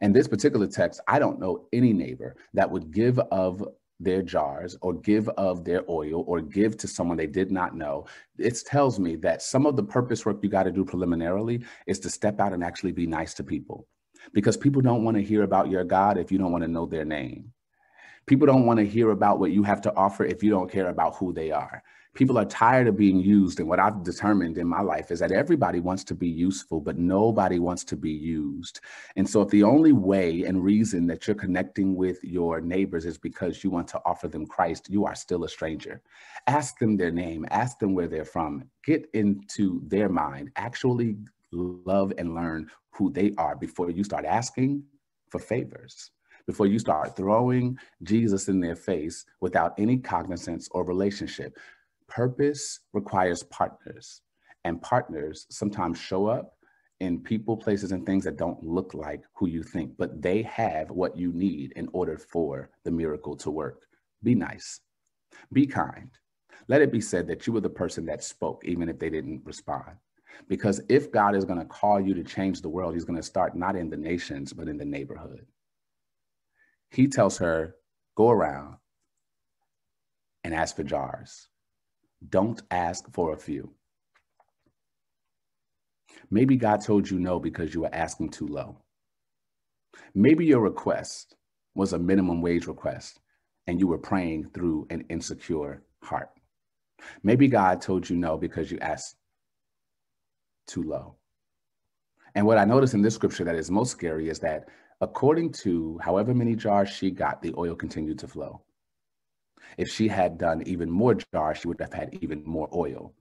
And 0.00 0.14
this 0.14 0.28
particular 0.28 0.66
text, 0.66 1.00
I 1.06 1.18
don't 1.18 1.40
know 1.40 1.66
any 1.72 1.92
neighbor 1.92 2.36
that 2.54 2.70
would 2.70 2.90
give 2.90 3.18
of 3.18 3.64
their 4.00 4.22
jars 4.22 4.76
or 4.80 4.94
give 4.94 5.28
of 5.30 5.64
their 5.64 5.82
oil 5.88 6.24
or 6.26 6.40
give 6.40 6.76
to 6.78 6.88
someone 6.88 7.16
they 7.16 7.26
did 7.26 7.50
not 7.50 7.76
know, 7.76 8.06
it 8.38 8.60
tells 8.64 8.98
me 8.98 9.16
that 9.16 9.42
some 9.42 9.66
of 9.66 9.76
the 9.76 9.82
purpose 9.82 10.24
work 10.24 10.38
you 10.42 10.48
got 10.48 10.64
to 10.64 10.72
do 10.72 10.84
preliminarily 10.84 11.64
is 11.86 11.98
to 12.00 12.10
step 12.10 12.40
out 12.40 12.52
and 12.52 12.62
actually 12.62 12.92
be 12.92 13.06
nice 13.06 13.34
to 13.34 13.42
people 13.42 13.86
because 14.32 14.56
people 14.56 14.82
don't 14.82 15.04
want 15.04 15.16
to 15.16 15.22
hear 15.22 15.42
about 15.42 15.70
your 15.70 15.84
God 15.84 16.18
if 16.18 16.30
you 16.30 16.38
don't 16.38 16.52
want 16.52 16.64
to 16.64 16.68
know 16.68 16.86
their 16.86 17.04
name. 17.04 17.52
People 18.26 18.46
don't 18.46 18.66
want 18.66 18.78
to 18.78 18.86
hear 18.86 19.10
about 19.10 19.40
what 19.40 19.52
you 19.52 19.62
have 19.62 19.80
to 19.82 19.94
offer 19.94 20.24
if 20.24 20.42
you 20.42 20.50
don't 20.50 20.70
care 20.70 20.88
about 20.88 21.16
who 21.16 21.32
they 21.32 21.50
are 21.50 21.82
people 22.18 22.36
are 22.36 22.44
tired 22.44 22.88
of 22.88 22.96
being 22.96 23.20
used. 23.20 23.60
And 23.60 23.68
what 23.68 23.78
I've 23.78 24.02
determined 24.02 24.58
in 24.58 24.66
my 24.66 24.80
life 24.80 25.12
is 25.12 25.20
that 25.20 25.30
everybody 25.30 25.78
wants 25.78 26.02
to 26.04 26.16
be 26.16 26.26
useful, 26.26 26.80
but 26.80 26.98
nobody 26.98 27.60
wants 27.60 27.84
to 27.84 27.96
be 27.96 28.10
used. 28.10 28.80
And 29.14 29.28
so 29.28 29.42
if 29.42 29.50
the 29.50 29.62
only 29.62 29.92
way 29.92 30.42
and 30.42 30.64
reason 30.64 31.06
that 31.06 31.28
you're 31.28 31.36
connecting 31.36 31.94
with 31.94 32.22
your 32.24 32.60
neighbors 32.60 33.04
is 33.04 33.18
because 33.18 33.62
you 33.62 33.70
want 33.70 33.86
to 33.88 34.00
offer 34.04 34.26
them 34.26 34.46
Christ, 34.46 34.90
you 34.90 35.06
are 35.06 35.14
still 35.14 35.44
a 35.44 35.48
stranger. 35.48 36.02
Ask 36.48 36.80
them 36.80 36.96
their 36.96 37.12
name, 37.12 37.46
ask 37.50 37.78
them 37.78 37.94
where 37.94 38.08
they're 38.08 38.24
from, 38.24 38.64
get 38.84 39.08
into 39.14 39.80
their 39.86 40.08
mind, 40.08 40.50
actually 40.56 41.18
love 41.52 42.12
and 42.18 42.34
learn 42.34 42.68
who 42.90 43.10
they 43.12 43.32
are 43.38 43.56
before 43.56 43.90
you 43.90 44.04
start 44.04 44.24
asking 44.24 44.82
for 45.30 45.38
favors 45.38 46.10
before 46.48 46.66
you 46.66 46.78
start 46.78 47.14
throwing 47.14 47.78
Jesus 48.02 48.48
in 48.48 48.58
their 48.58 48.74
face 48.74 49.26
without 49.40 49.74
any 49.78 49.98
cognizance 49.98 50.66
or 50.72 50.82
relationship. 50.82 51.56
Purpose 52.08 52.80
requires 52.94 53.42
partners, 53.44 54.22
and 54.64 54.80
partners 54.80 55.46
sometimes 55.50 56.00
show 56.00 56.26
up 56.26 56.56
in 57.00 57.20
people, 57.20 57.54
places, 57.54 57.92
and 57.92 58.04
things 58.04 58.24
that 58.24 58.38
don't 58.38 58.64
look 58.64 58.94
like 58.94 59.24
who 59.34 59.46
you 59.46 59.62
think, 59.62 59.92
but 59.98 60.22
they 60.22 60.40
have 60.42 60.90
what 60.90 61.16
you 61.18 61.32
need 61.34 61.72
in 61.76 61.86
order 61.92 62.16
for 62.16 62.70
the 62.82 62.90
miracle 62.90 63.36
to 63.36 63.50
work. 63.50 63.82
Be 64.22 64.34
nice, 64.34 64.80
be 65.52 65.66
kind. 65.66 66.10
Let 66.66 66.80
it 66.80 66.90
be 66.90 67.02
said 67.02 67.28
that 67.28 67.46
you 67.46 67.52
were 67.52 67.60
the 67.60 67.68
person 67.68 68.06
that 68.06 68.24
spoke, 68.24 68.64
even 68.64 68.88
if 68.88 68.98
they 68.98 69.10
didn't 69.10 69.42
respond. 69.44 69.96
Because 70.46 70.80
if 70.88 71.10
God 71.10 71.34
is 71.34 71.44
going 71.44 71.58
to 71.58 71.64
call 71.64 72.00
you 72.00 72.14
to 72.14 72.22
change 72.22 72.60
the 72.60 72.68
world, 72.68 72.94
He's 72.94 73.04
going 73.04 73.16
to 73.18 73.22
start 73.22 73.56
not 73.56 73.76
in 73.76 73.90
the 73.90 73.96
nations, 73.96 74.52
but 74.52 74.68
in 74.68 74.76
the 74.76 74.84
neighborhood. 74.84 75.46
He 76.90 77.08
tells 77.08 77.38
her, 77.38 77.74
Go 78.16 78.30
around 78.30 78.76
and 80.44 80.54
ask 80.54 80.74
for 80.74 80.82
jars. 80.82 81.48
Don't 82.28 82.60
ask 82.70 83.04
for 83.12 83.32
a 83.32 83.38
few. 83.38 83.74
Maybe 86.30 86.56
God 86.56 86.82
told 86.82 87.08
you 87.08 87.18
no 87.20 87.38
because 87.38 87.72
you 87.74 87.82
were 87.82 87.94
asking 87.94 88.30
too 88.30 88.48
low. 88.48 88.78
Maybe 90.14 90.46
your 90.46 90.60
request 90.60 91.36
was 91.74 91.92
a 91.92 91.98
minimum 91.98 92.42
wage 92.42 92.66
request 92.66 93.20
and 93.68 93.78
you 93.78 93.86
were 93.86 93.98
praying 93.98 94.50
through 94.52 94.86
an 94.90 95.04
insecure 95.10 95.84
heart. 96.02 96.30
Maybe 97.22 97.46
God 97.46 97.80
told 97.80 98.08
you 98.10 98.16
no 98.16 98.36
because 98.36 98.70
you 98.70 98.78
asked 98.80 99.16
too 100.68 100.82
low. 100.82 101.16
And 102.34 102.46
what 102.46 102.58
I 102.58 102.64
notice 102.64 102.94
in 102.94 103.02
this 103.02 103.14
scripture 103.14 103.44
that 103.44 103.56
is 103.56 103.70
most 103.70 103.90
scary 103.90 104.28
is 104.28 104.38
that 104.40 104.68
according 105.00 105.52
to 105.52 105.98
however 105.98 106.34
many 106.34 106.54
jars 106.54 106.88
she 106.88 107.10
got, 107.10 107.42
the 107.42 107.54
oil 107.56 107.74
continued 107.74 108.18
to 108.20 108.28
flow. 108.28 108.62
If 109.76 109.88
she 109.88 110.08
had 110.08 110.38
done 110.38 110.62
even 110.66 110.90
more 110.90 111.14
jars, 111.14 111.58
she 111.58 111.68
would 111.68 111.80
have 111.80 111.92
had 111.92 112.14
even 112.20 112.42
more 112.44 112.68
oil. 112.72 113.12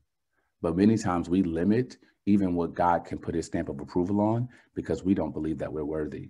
But 0.61 0.77
many 0.77 0.97
times 0.97 1.29
we 1.29 1.43
limit 1.43 1.97
even 2.25 2.55
what 2.55 2.73
God 2.73 3.05
can 3.05 3.17
put 3.17 3.35
his 3.35 3.45
stamp 3.45 3.69
of 3.69 3.79
approval 3.79 4.21
on 4.21 4.49
because 4.75 5.03
we 5.03 5.13
don't 5.13 5.33
believe 5.33 5.57
that 5.59 5.71
we're 5.71 5.85
worthy. 5.85 6.29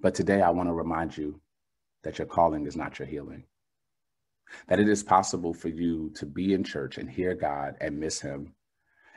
But 0.00 0.14
today 0.14 0.40
I 0.40 0.50
want 0.50 0.68
to 0.68 0.72
remind 0.72 1.16
you 1.16 1.40
that 2.02 2.18
your 2.18 2.26
calling 2.26 2.66
is 2.66 2.76
not 2.76 2.98
your 2.98 3.06
healing. 3.06 3.44
That 4.68 4.80
it 4.80 4.88
is 4.88 5.02
possible 5.02 5.52
for 5.52 5.68
you 5.68 6.10
to 6.16 6.26
be 6.26 6.54
in 6.54 6.64
church 6.64 6.98
and 6.98 7.08
hear 7.08 7.34
God 7.34 7.76
and 7.80 8.00
miss 8.00 8.20
him 8.20 8.54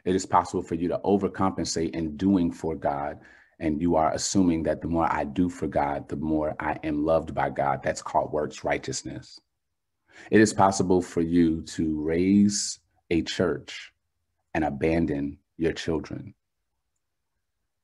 It 0.05 0.15
is 0.15 0.25
possible 0.25 0.63
for 0.63 0.75
you 0.75 0.87
to 0.89 0.99
overcompensate 1.03 1.91
in 1.91 2.17
doing 2.17 2.51
for 2.51 2.75
God. 2.75 3.19
And 3.59 3.81
you 3.81 3.95
are 3.95 4.11
assuming 4.13 4.63
that 4.63 4.81
the 4.81 4.87
more 4.87 5.07
I 5.11 5.23
do 5.23 5.49
for 5.49 5.67
God, 5.67 6.09
the 6.09 6.17
more 6.17 6.55
I 6.59 6.77
am 6.83 7.05
loved 7.05 7.33
by 7.33 7.49
God. 7.49 7.81
That's 7.81 8.01
called 8.01 8.33
works 8.33 8.63
righteousness. 8.63 9.39
It 10.31 10.41
is 10.41 10.53
possible 10.53 11.01
for 11.01 11.21
you 11.21 11.61
to 11.61 12.01
raise 12.01 12.79
a 13.09 13.21
church 13.21 13.93
and 14.53 14.63
abandon 14.63 15.37
your 15.57 15.73
children. 15.73 16.33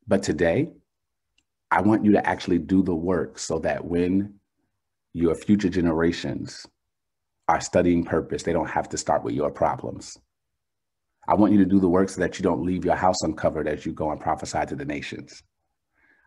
But 0.08 0.24
today, 0.24 0.70
I 1.72 1.82
want 1.82 2.04
you 2.04 2.12
to 2.14 2.28
actually 2.28 2.58
do 2.60 2.82
the 2.82 2.96
work 2.96 3.38
so 3.38 3.60
that 3.60 3.86
when 3.86 4.40
your 5.14 5.36
future 5.36 5.70
generations 5.70 6.66
are 7.48 7.62
studying 7.62 8.04
purpose, 8.04 8.44
they 8.44 8.54
don't 8.54 8.70
have 8.70 8.90
to 8.90 8.98
start 8.98 9.24
with 9.24 9.36
your 9.36 9.52
problems. 9.52 10.18
I 11.30 11.36
want 11.36 11.54
you 11.54 11.60
to 11.60 11.66
do 11.66 11.80
the 11.80 11.88
work 11.88 12.10
so 12.10 12.22
that 12.22 12.40
you 12.40 12.44
don't 12.44 12.66
leave 12.66 12.84
your 12.84 12.96
house 12.96 13.22
uncovered 13.22 13.68
as 13.68 13.86
you 13.86 13.94
go 13.94 14.10
and 14.10 14.20
prophesy 14.20 14.66
to 14.66 14.76
the 14.76 14.84
nations. 14.84 15.44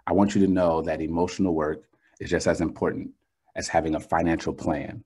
I 0.07 0.13
want 0.13 0.37
you 0.37 0.47
to 0.47 0.53
know 0.53 0.81
that 0.83 1.01
emotional 1.01 1.57
work 1.57 1.89
is 2.21 2.31
just 2.31 2.47
as 2.47 2.61
important 2.61 3.11
as 3.57 3.67
having 3.67 3.97
a 3.97 4.01
financial 4.01 4.55
plan. 4.55 5.03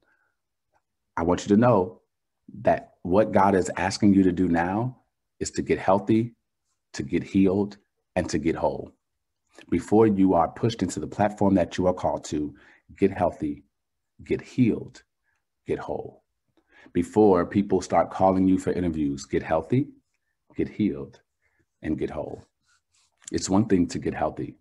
I 1.17 1.23
want 1.23 1.45
you 1.45 1.57
to 1.57 1.57
know 1.57 2.03
that 2.61 2.93
what 3.05 3.33
God 3.33 3.55
is 3.55 3.71
asking 3.79 4.13
you 4.13 4.23
to 4.25 4.33
do 4.33 4.49
now 4.49 4.99
is 5.41 5.51
to 5.53 5.63
get 5.63 5.79
healthy, 5.79 6.35
to 6.93 7.03
get 7.03 7.25
healed, 7.25 7.79
and 8.17 8.29
to 8.29 8.39
get 8.39 8.55
whole. 8.55 8.93
Before 9.71 10.07
you 10.07 10.35
are 10.35 10.49
pushed 10.49 10.83
into 10.83 11.01
the 11.01 11.07
platform 11.07 11.55
that 11.55 11.79
you 11.79 11.87
are 11.87 11.95
called 11.95 12.25
to, 12.25 12.55
get 12.99 13.13
healthy, 13.13 13.65
get 14.23 14.43
healed, 14.43 15.05
get 15.67 15.79
whole. 15.79 16.23
Before 16.93 17.45
people 17.47 17.81
start 17.81 18.11
calling 18.11 18.47
you 18.47 18.59
for 18.59 18.73
interviews, 18.73 19.25
get 19.25 19.43
healthy, 19.43 19.89
get 20.57 20.69
healed, 20.69 21.21
and 21.83 21.99
get 21.99 22.11
whole. 22.11 22.45
It's 23.33 23.51
one 23.51 23.67
thing 23.67 23.87
to 23.89 23.99
get 23.99 24.15
healthy. 24.15 24.57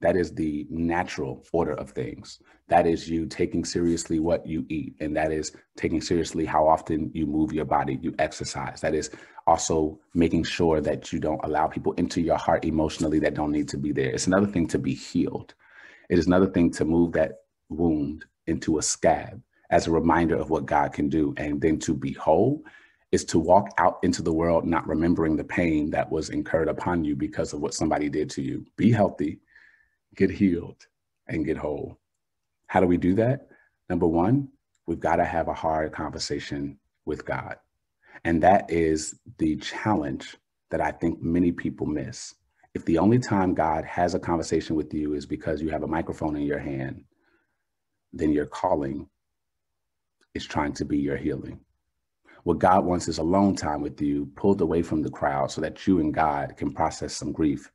That 0.00 0.16
is 0.16 0.34
the 0.34 0.66
natural 0.68 1.44
order 1.52 1.74
of 1.74 1.90
things. 1.90 2.40
That 2.66 2.86
is 2.86 3.08
you 3.08 3.26
taking 3.26 3.64
seriously 3.64 4.18
what 4.18 4.44
you 4.44 4.66
eat. 4.68 4.96
And 4.98 5.16
that 5.16 5.30
is 5.30 5.52
taking 5.76 6.00
seriously 6.00 6.44
how 6.44 6.66
often 6.66 7.10
you 7.14 7.24
move 7.24 7.52
your 7.52 7.64
body, 7.64 7.98
you 8.02 8.12
exercise. 8.18 8.80
That 8.80 8.96
is 8.96 9.10
also 9.46 10.00
making 10.12 10.44
sure 10.44 10.80
that 10.80 11.12
you 11.12 11.20
don't 11.20 11.44
allow 11.44 11.68
people 11.68 11.92
into 11.92 12.20
your 12.20 12.36
heart 12.36 12.64
emotionally 12.64 13.20
that 13.20 13.34
don't 13.34 13.52
need 13.52 13.68
to 13.68 13.78
be 13.78 13.92
there. 13.92 14.10
It's 14.10 14.26
another 14.26 14.48
thing 14.48 14.66
to 14.68 14.78
be 14.78 14.92
healed. 14.92 15.54
It 16.10 16.18
is 16.18 16.26
another 16.26 16.48
thing 16.48 16.72
to 16.72 16.84
move 16.84 17.12
that 17.12 17.42
wound 17.68 18.24
into 18.48 18.78
a 18.78 18.82
scab 18.82 19.40
as 19.72 19.88
a 19.88 19.92
reminder 19.92 20.36
of 20.36 20.50
what 20.50 20.66
God 20.66 20.94
can 20.94 21.10
do. 21.10 21.34
And 21.38 21.60
then 21.60 21.80
to 21.80 21.94
be 21.94 22.14
whole 22.14 22.64
is 23.12 23.24
to 23.26 23.40
walk 23.40 23.70
out 23.78 24.00
into 24.04 24.22
the 24.22 24.34
world 24.34 24.66
not 24.66 24.88
remembering 24.88 25.36
the 25.36 25.44
pain 25.44 25.90
that 25.90 26.10
was 26.12 26.30
incurred 26.30 26.68
upon 26.68 27.04
you 27.04 27.16
because 27.16 27.54
of 27.54 27.60
what 27.62 27.74
somebody 27.74 28.10
did 28.10 28.30
to 28.32 28.42
you. 28.42 28.66
Be 28.76 28.92
healthy 28.92 29.40
get 30.16 30.30
healed, 30.30 30.86
and 31.28 31.46
get 31.46 31.58
whole. 31.58 31.98
How 32.68 32.80
do 32.80 32.88
we 32.88 32.98
do 32.98 33.14
that? 33.16 33.48
Number 33.88 34.06
one, 34.08 34.48
we've 34.86 35.00
got 35.00 35.16
to 35.16 35.24
have 35.24 35.48
a 35.48 35.54
hard 35.54 35.92
conversation 35.92 36.78
with 37.06 37.24
God. 37.24 37.56
And 38.24 38.42
that 38.42 38.70
is 38.70 39.18
the 39.38 39.56
challenge 39.56 40.36
that 40.70 40.80
I 40.80 40.92
think 40.92 41.22
many 41.22 41.52
people 41.52 41.86
miss. 41.86 42.34
If 42.74 42.84
the 42.86 42.98
only 42.98 43.18
time 43.18 43.54
God 43.54 43.84
has 43.84 44.14
a 44.14 44.20
conversation 44.20 44.76
with 44.76 44.94
you 44.94 45.14
is 45.14 45.26
because 45.26 45.62
you 45.62 45.70
have 45.70 45.84
a 45.84 45.88
microphone 45.88 46.36
in 46.36 46.42
your 46.42 46.58
hand, 46.58 47.04
then 48.12 48.32
your 48.32 48.46
calling 48.46 49.08
is 50.34 50.46
trying 50.46 50.72
to 50.74 50.84
be 50.84 50.98
your 50.98 51.16
healing. 51.16 51.60
What 52.44 52.58
God 52.58 52.84
wants 52.84 53.06
is 53.06 53.18
alone 53.18 53.54
time 53.54 53.82
with 53.82 54.00
you, 54.00 54.26
pulled 54.34 54.60
away 54.60 54.82
from 54.82 55.02
the 55.02 55.10
crowd 55.10 55.50
so 55.50 55.60
that 55.60 55.86
you 55.86 56.00
and 56.00 56.12
God 56.12 56.56
can 56.56 56.72
process 56.72 57.14
some 57.14 57.32
grief 57.32 57.70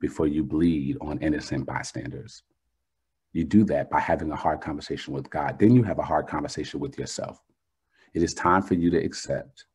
before 0.00 0.26
you 0.26 0.42
bleed 0.42 0.96
on 1.00 1.18
innocent 1.18 1.66
bystanders. 1.66 2.42
You 3.32 3.44
do 3.44 3.64
that 3.64 3.90
by 3.90 4.00
having 4.00 4.32
a 4.32 4.36
hard 4.36 4.60
conversation 4.60 5.12
with 5.12 5.28
God. 5.30 5.58
Then 5.58 5.74
you 5.74 5.82
have 5.82 5.98
a 5.98 6.04
hard 6.04 6.26
conversation 6.26 6.80
with 6.80 6.98
yourself. 6.98 7.40
It 8.14 8.22
is 8.22 8.34
time 8.34 8.62
for 8.62 8.74
you 8.74 8.90
to 8.90 9.04
accept 9.04 9.66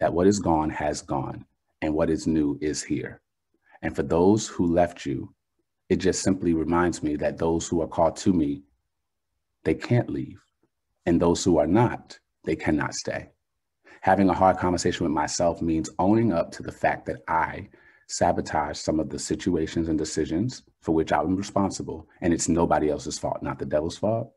that 0.00 0.12
what 0.12 0.26
is 0.26 0.40
gone 0.40 0.70
has 0.70 1.02
gone 1.02 1.44
and 1.82 1.94
what 1.94 2.10
is 2.10 2.26
new 2.26 2.58
is 2.60 2.82
here. 2.82 3.20
And 3.82 3.94
for 3.94 4.02
those 4.02 4.48
who 4.48 4.66
left 4.66 5.04
you, 5.04 5.32
it 5.88 5.96
just 5.96 6.22
simply 6.22 6.54
reminds 6.54 7.02
me 7.02 7.16
that 7.16 7.38
those 7.38 7.68
who 7.68 7.82
are 7.82 7.86
called 7.86 8.16
to 8.16 8.32
me, 8.32 8.62
they 9.64 9.74
can't 9.74 10.10
leave. 10.10 10.40
And 11.06 11.20
those 11.20 11.44
who 11.44 11.58
are 11.58 11.66
not, 11.66 12.18
they 12.44 12.56
cannot 12.56 12.94
stay. 12.94 13.30
Having 14.00 14.28
a 14.28 14.34
hard 14.34 14.58
conversation 14.58 15.04
with 15.04 15.12
myself 15.12 15.62
means 15.62 15.90
owning 15.98 16.32
up 16.32 16.52
to 16.52 16.62
the 16.62 16.72
fact 16.72 17.06
that 17.06 17.22
I 17.28 17.68
sabotage 18.08 18.78
some 18.78 19.00
of 19.00 19.10
the 19.10 19.18
situations 19.18 19.88
and 19.88 19.98
decisions 19.98 20.62
for 20.80 20.94
which 20.94 21.12
I'm 21.12 21.36
responsible. 21.36 22.08
And 22.20 22.32
it's 22.32 22.48
nobody 22.48 22.90
else's 22.90 23.18
fault, 23.18 23.42
not 23.42 23.58
the 23.58 23.66
devil's 23.66 23.98
fault, 23.98 24.32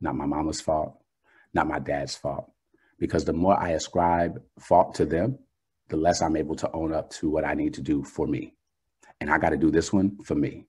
not 0.00 0.14
my 0.14 0.26
mama's 0.26 0.60
fault, 0.60 0.98
not 1.54 1.66
my 1.66 1.78
dad's 1.78 2.14
fault. 2.14 2.50
Because 2.98 3.24
the 3.24 3.32
more 3.32 3.58
I 3.58 3.70
ascribe 3.70 4.40
fault 4.58 4.94
to 4.96 5.04
them, 5.04 5.38
the 5.88 5.96
less 5.96 6.22
I'm 6.22 6.36
able 6.36 6.56
to 6.56 6.70
own 6.72 6.92
up 6.92 7.10
to 7.10 7.30
what 7.30 7.44
I 7.44 7.54
need 7.54 7.74
to 7.74 7.82
do 7.82 8.02
for 8.02 8.26
me. 8.26 8.54
And 9.20 9.30
I 9.30 9.38
got 9.38 9.50
to 9.50 9.56
do 9.56 9.70
this 9.70 9.92
one 9.92 10.18
for 10.24 10.34
me. 10.34 10.66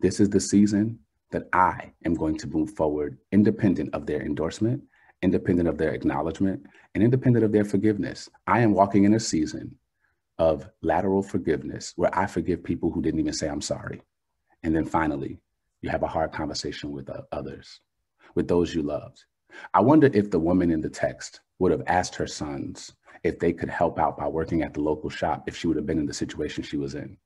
This 0.00 0.20
is 0.20 0.30
the 0.30 0.40
season 0.40 0.98
that 1.30 1.48
I 1.52 1.92
am 2.04 2.14
going 2.14 2.36
to 2.38 2.48
move 2.48 2.70
forward 2.72 3.18
independent 3.32 3.94
of 3.94 4.06
their 4.06 4.22
endorsement, 4.22 4.82
independent 5.22 5.68
of 5.68 5.78
their 5.78 5.92
acknowledgement, 5.92 6.66
and 6.94 7.04
independent 7.04 7.44
of 7.44 7.52
their 7.52 7.64
forgiveness. 7.64 8.28
I 8.46 8.60
am 8.60 8.72
walking 8.72 9.04
in 9.04 9.14
a 9.14 9.20
season 9.20 9.76
of 10.38 10.68
lateral 10.82 11.22
forgiveness, 11.22 11.92
where 11.96 12.16
I 12.18 12.26
forgive 12.26 12.64
people 12.64 12.90
who 12.90 13.02
didn't 13.02 13.20
even 13.20 13.32
say 13.32 13.48
I'm 13.48 13.60
sorry. 13.60 14.00
And 14.62 14.74
then 14.74 14.86
finally, 14.86 15.38
you 15.82 15.90
have 15.90 16.02
a 16.02 16.08
hard 16.08 16.32
conversation 16.32 16.92
with 16.92 17.10
uh, 17.10 17.22
others, 17.32 17.80
with 18.34 18.48
those 18.48 18.74
you 18.74 18.82
loved. 18.82 19.24
I 19.74 19.80
wonder 19.80 20.10
if 20.12 20.30
the 20.30 20.38
woman 20.38 20.70
in 20.70 20.80
the 20.80 20.90
text 20.90 21.40
would 21.58 21.72
have 21.72 21.82
asked 21.86 22.14
her 22.14 22.26
sons 22.26 22.92
if 23.22 23.38
they 23.38 23.52
could 23.52 23.68
help 23.68 23.98
out 23.98 24.16
by 24.16 24.26
working 24.26 24.62
at 24.62 24.72
the 24.74 24.80
local 24.80 25.10
shop 25.10 25.44
if 25.46 25.56
she 25.56 25.66
would 25.66 25.76
have 25.76 25.86
been 25.86 25.98
in 25.98 26.06
the 26.06 26.14
situation 26.14 26.64
she 26.64 26.76
was 26.76 26.94
in. 26.94 27.16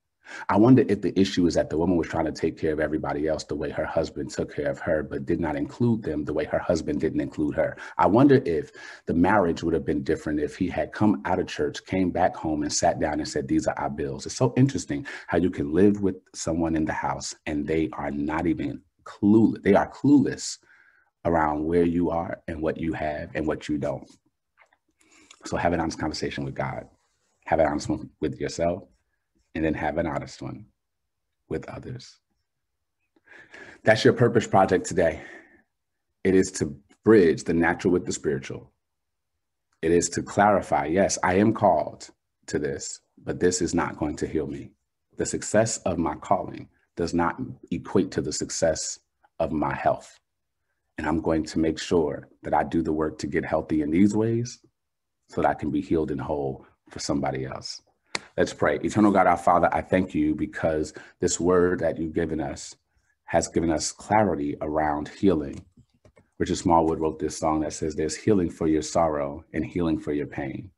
I 0.48 0.56
wonder 0.56 0.84
if 0.88 1.00
the 1.02 1.18
issue 1.18 1.46
is 1.46 1.54
that 1.54 1.70
the 1.70 1.78
woman 1.78 1.96
was 1.96 2.08
trying 2.08 2.24
to 2.26 2.32
take 2.32 2.58
care 2.58 2.72
of 2.72 2.80
everybody 2.80 3.28
else 3.28 3.44
the 3.44 3.54
way 3.54 3.70
her 3.70 3.84
husband 3.84 4.30
took 4.30 4.54
care 4.54 4.70
of 4.70 4.78
her, 4.80 5.02
but 5.02 5.26
did 5.26 5.40
not 5.40 5.56
include 5.56 6.02
them 6.02 6.24
the 6.24 6.32
way 6.32 6.44
her 6.44 6.58
husband 6.58 7.00
didn't 7.00 7.20
include 7.20 7.54
her. 7.54 7.76
I 7.98 8.06
wonder 8.06 8.40
if 8.44 8.70
the 9.06 9.14
marriage 9.14 9.62
would 9.62 9.74
have 9.74 9.84
been 9.84 10.02
different 10.02 10.40
if 10.40 10.56
he 10.56 10.68
had 10.68 10.92
come 10.92 11.22
out 11.24 11.38
of 11.38 11.46
church, 11.46 11.84
came 11.86 12.10
back 12.10 12.34
home, 12.34 12.62
and 12.62 12.72
sat 12.72 13.00
down 13.00 13.20
and 13.20 13.28
said, 13.28 13.48
These 13.48 13.66
are 13.66 13.78
our 13.78 13.90
bills. 13.90 14.26
It's 14.26 14.36
so 14.36 14.52
interesting 14.56 15.06
how 15.26 15.38
you 15.38 15.50
can 15.50 15.72
live 15.72 16.00
with 16.00 16.16
someone 16.34 16.76
in 16.76 16.84
the 16.84 16.92
house 16.92 17.34
and 17.46 17.66
they 17.66 17.88
are 17.92 18.10
not 18.10 18.46
even 18.46 18.80
clueless. 19.04 19.62
They 19.62 19.74
are 19.74 19.90
clueless 19.90 20.58
around 21.24 21.64
where 21.64 21.84
you 21.84 22.10
are 22.10 22.40
and 22.48 22.60
what 22.60 22.78
you 22.78 22.92
have 22.92 23.30
and 23.34 23.46
what 23.46 23.68
you 23.68 23.78
don't. 23.78 24.10
So 25.46 25.56
have 25.56 25.72
an 25.72 25.80
honest 25.80 25.98
conversation 25.98 26.44
with 26.44 26.54
God. 26.54 26.86
Have 27.46 27.60
an 27.60 27.66
honest 27.66 27.88
one 27.88 28.10
with 28.20 28.40
yourself 28.40 28.84
and 29.54 29.64
then 29.64 29.74
have 29.74 29.98
an 29.98 30.06
honest 30.06 30.42
one 30.42 30.66
with 31.48 31.68
others. 31.68 32.18
That's 33.84 34.04
your 34.04 34.14
purpose 34.14 34.46
project 34.46 34.86
today. 34.86 35.22
It 36.24 36.34
is 36.34 36.50
to 36.52 36.76
bridge 37.04 37.44
the 37.44 37.54
natural 37.54 37.92
with 37.92 38.06
the 38.06 38.12
spiritual. 38.12 38.72
It 39.82 39.92
is 39.92 40.08
to 40.10 40.22
clarify 40.22 40.86
yes, 40.86 41.18
I 41.22 41.34
am 41.34 41.52
called 41.52 42.08
to 42.46 42.58
this, 42.58 43.00
but 43.22 43.40
this 43.40 43.60
is 43.60 43.74
not 43.74 43.98
going 43.98 44.16
to 44.16 44.26
heal 44.26 44.46
me. 44.46 44.70
The 45.16 45.26
success 45.26 45.78
of 45.78 45.98
my 45.98 46.14
calling 46.14 46.68
does 46.96 47.12
not 47.12 47.40
equate 47.70 48.10
to 48.12 48.22
the 48.22 48.32
success 48.32 48.98
of 49.38 49.52
my 49.52 49.74
health. 49.74 50.18
And 50.96 51.06
I'm 51.06 51.20
going 51.20 51.44
to 51.44 51.58
make 51.58 51.78
sure 51.78 52.28
that 52.42 52.54
I 52.54 52.62
do 52.62 52.82
the 52.82 52.92
work 52.92 53.18
to 53.18 53.26
get 53.26 53.44
healthy 53.44 53.82
in 53.82 53.90
these 53.90 54.16
ways 54.16 54.60
so 55.28 55.42
that 55.42 55.48
I 55.48 55.54
can 55.54 55.70
be 55.70 55.80
healed 55.80 56.10
and 56.10 56.20
whole 56.20 56.66
for 56.88 57.00
somebody 57.00 57.44
else. 57.44 57.82
Let's 58.36 58.52
pray. 58.52 58.80
Eternal 58.82 59.12
God, 59.12 59.28
our 59.28 59.36
Father, 59.36 59.68
I 59.72 59.80
thank 59.80 60.12
you 60.12 60.34
because 60.34 60.92
this 61.20 61.38
word 61.38 61.78
that 61.80 61.98
you've 61.98 62.14
given 62.14 62.40
us 62.40 62.74
has 63.26 63.46
given 63.46 63.70
us 63.70 63.92
clarity 63.92 64.56
around 64.60 65.06
healing. 65.06 65.64
Richard 66.38 66.56
Smallwood 66.56 66.98
wrote 66.98 67.20
this 67.20 67.38
song 67.38 67.60
that 67.60 67.74
says, 67.74 67.94
There's 67.94 68.16
healing 68.16 68.50
for 68.50 68.66
your 68.66 68.82
sorrow 68.82 69.44
and 69.52 69.64
healing 69.64 70.00
for 70.00 70.12
your 70.12 70.26
pain. 70.26 70.72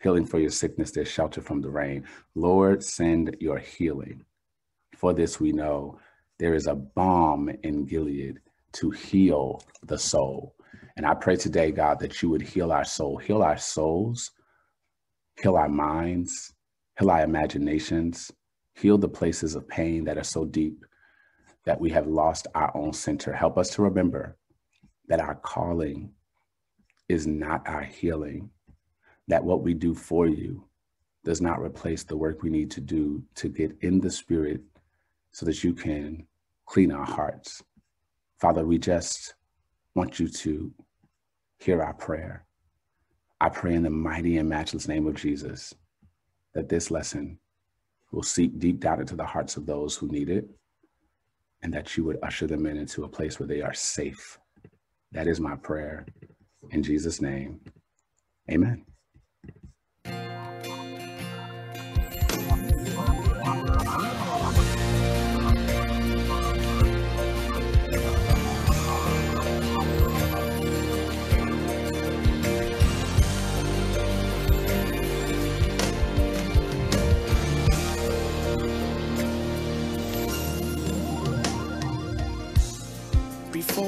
Healing 0.00 0.24
for 0.26 0.38
your 0.38 0.50
sickness, 0.50 0.92
there's 0.92 1.08
shelter 1.10 1.40
from 1.40 1.60
the 1.60 1.70
rain. 1.70 2.04
Lord, 2.36 2.84
send 2.84 3.36
your 3.40 3.58
healing. 3.58 4.24
For 4.94 5.12
this 5.12 5.40
we 5.40 5.50
know 5.50 5.98
there 6.38 6.54
is 6.54 6.68
a 6.68 6.76
balm 6.76 7.50
in 7.64 7.84
Gilead 7.84 8.38
to 8.74 8.90
heal 8.90 9.60
the 9.84 9.98
soul. 9.98 10.54
And 10.96 11.04
I 11.04 11.14
pray 11.14 11.34
today, 11.34 11.72
God, 11.72 11.98
that 11.98 12.22
you 12.22 12.30
would 12.30 12.42
heal 12.42 12.70
our 12.70 12.84
soul, 12.84 13.16
heal 13.16 13.42
our 13.42 13.58
souls, 13.58 14.30
heal 15.42 15.56
our 15.56 15.68
minds, 15.68 16.52
heal 16.98 17.10
our 17.10 17.22
imaginations, 17.22 18.32
heal 18.74 18.98
the 18.98 19.08
places 19.08 19.54
of 19.54 19.68
pain 19.68 20.04
that 20.04 20.18
are 20.18 20.24
so 20.24 20.44
deep 20.44 20.84
that 21.64 21.80
we 21.80 21.90
have 21.90 22.06
lost 22.06 22.46
our 22.54 22.74
own 22.76 22.92
center. 22.92 23.32
Help 23.32 23.58
us 23.58 23.70
to 23.70 23.82
remember 23.82 24.36
that 25.08 25.20
our 25.20 25.34
calling 25.36 26.10
is 27.08 27.26
not 27.26 27.66
our 27.68 27.82
healing, 27.82 28.50
that 29.28 29.44
what 29.44 29.62
we 29.62 29.74
do 29.74 29.94
for 29.94 30.26
you 30.26 30.64
does 31.24 31.40
not 31.40 31.60
replace 31.60 32.04
the 32.04 32.16
work 32.16 32.42
we 32.42 32.50
need 32.50 32.70
to 32.70 32.80
do 32.80 33.22
to 33.34 33.48
get 33.48 33.76
in 33.80 34.00
the 34.00 34.10
spirit 34.10 34.60
so 35.32 35.44
that 35.44 35.62
you 35.64 35.74
can 35.74 36.26
clean 36.66 36.92
our 36.92 37.04
hearts. 37.04 37.62
Father, 38.40 38.64
we 38.64 38.78
just 38.78 39.34
want 39.94 40.20
you 40.20 40.28
to 40.28 40.72
hear 41.58 41.82
our 41.82 41.94
prayer. 41.94 42.44
I 43.40 43.48
pray 43.48 43.74
in 43.74 43.82
the 43.82 43.90
mighty 43.90 44.38
and 44.38 44.48
matchless 44.48 44.88
name 44.88 45.06
of 45.06 45.14
Jesus 45.14 45.74
that 46.56 46.70
this 46.70 46.90
lesson 46.90 47.38
will 48.12 48.22
seep 48.22 48.58
deep 48.58 48.80
down 48.80 48.98
into 48.98 49.14
the 49.14 49.26
hearts 49.26 49.58
of 49.58 49.66
those 49.66 49.94
who 49.94 50.08
need 50.08 50.30
it 50.30 50.48
and 51.62 51.72
that 51.74 51.94
you 51.96 52.02
would 52.02 52.18
usher 52.22 52.46
them 52.46 52.64
in 52.64 52.78
into 52.78 53.04
a 53.04 53.08
place 53.08 53.38
where 53.38 53.46
they 53.46 53.60
are 53.60 53.74
safe. 53.74 54.38
That 55.12 55.26
is 55.26 55.38
my 55.38 55.56
prayer. 55.56 56.06
In 56.70 56.82
Jesus' 56.82 57.20
name, 57.20 57.60
amen. 58.50 58.86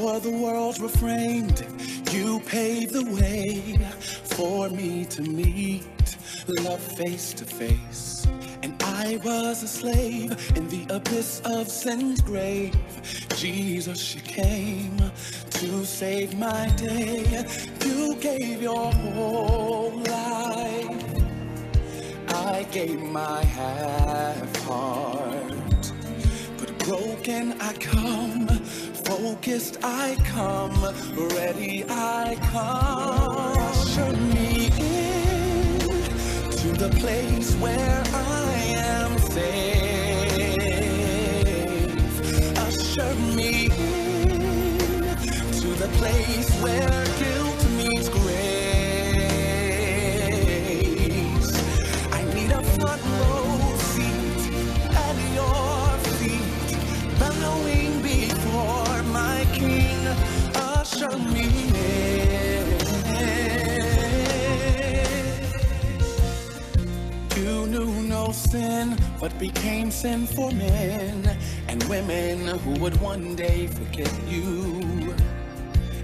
Before 0.09 0.21
the 0.21 0.39
worlds 0.39 0.81
were 0.81 0.89
framed, 0.89 1.67
you 2.13 2.41
paved 2.41 2.95
the 2.95 3.05
way 3.13 3.79
for 4.25 4.71
me 4.71 5.05
to 5.05 5.21
meet 5.21 5.85
love 6.63 6.81
face 6.81 7.35
to 7.35 7.45
face. 7.45 8.27
And 8.63 8.83
I 8.83 9.21
was 9.23 9.63
a 9.63 9.69
slave 9.69 10.31
in 10.57 10.67
the 10.71 10.87
abyss 10.89 11.43
of 11.45 11.69
sin's 11.69 12.23
grave. 12.23 12.75
Jesus, 13.37 14.15
you 14.15 14.23
came 14.23 14.97
to 15.51 15.85
save 15.85 16.39
my 16.39 16.71
day. 16.77 17.45
You 17.85 18.15
gave 18.15 18.63
your 18.63 18.91
whole 18.91 19.91
life. 19.91 21.05
I 22.29 22.67
gave 22.71 22.99
my 22.99 23.45
half 23.45 24.57
heart. 24.65 25.93
But 26.57 26.79
broken 26.79 27.61
I 27.61 27.75
come, 27.75 28.49
focused 29.23 29.79
I 29.83 30.17
come, 30.25 30.81
ready 31.35 31.85
I 31.89 32.37
come. 32.53 33.59
Usher 33.59 34.13
me 34.13 34.67
in 34.67 35.81
to 36.61 36.69
the 36.85 36.91
place 37.01 37.55
where 37.57 38.03
I 38.15 38.53
am 38.77 39.19
safe. 39.19 40.59
Usher 42.59 43.15
me 43.35 43.65
in 43.65 45.01
to 45.63 45.69
the 45.83 45.89
place 45.99 46.51
where 46.63 47.09
sin, 68.39 68.97
but 69.21 69.37
became 69.39 69.91
sin 69.91 70.27
for 70.27 70.51
men 70.53 71.37
and 71.69 71.83
women 71.85 72.47
who 72.59 72.73
would 72.81 72.99
one 73.01 73.37
day 73.37 73.67
forget 73.67 74.13
you. 74.29 75.15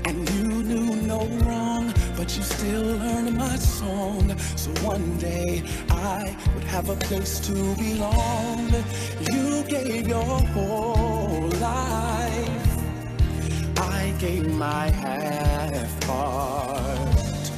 And 0.06 0.28
you 0.30 0.62
knew 0.70 0.96
no 0.96 1.20
wrong, 1.44 1.92
but 2.16 2.36
you 2.36 2.42
still 2.42 2.82
learned 2.82 3.36
my 3.36 3.56
song. 3.56 4.36
So 4.56 4.70
one 4.82 5.16
day 5.18 5.62
I 5.88 6.36
would 6.54 6.64
have 6.64 6.90
a 6.90 6.96
place 6.96 7.40
to 7.46 7.54
belong. 7.76 8.70
You 9.32 9.62
gave 9.64 10.06
your 10.08 10.38
whole 10.54 11.48
life. 11.60 12.13
My 14.24 14.88
half 14.88 16.04
heart. 16.04 17.50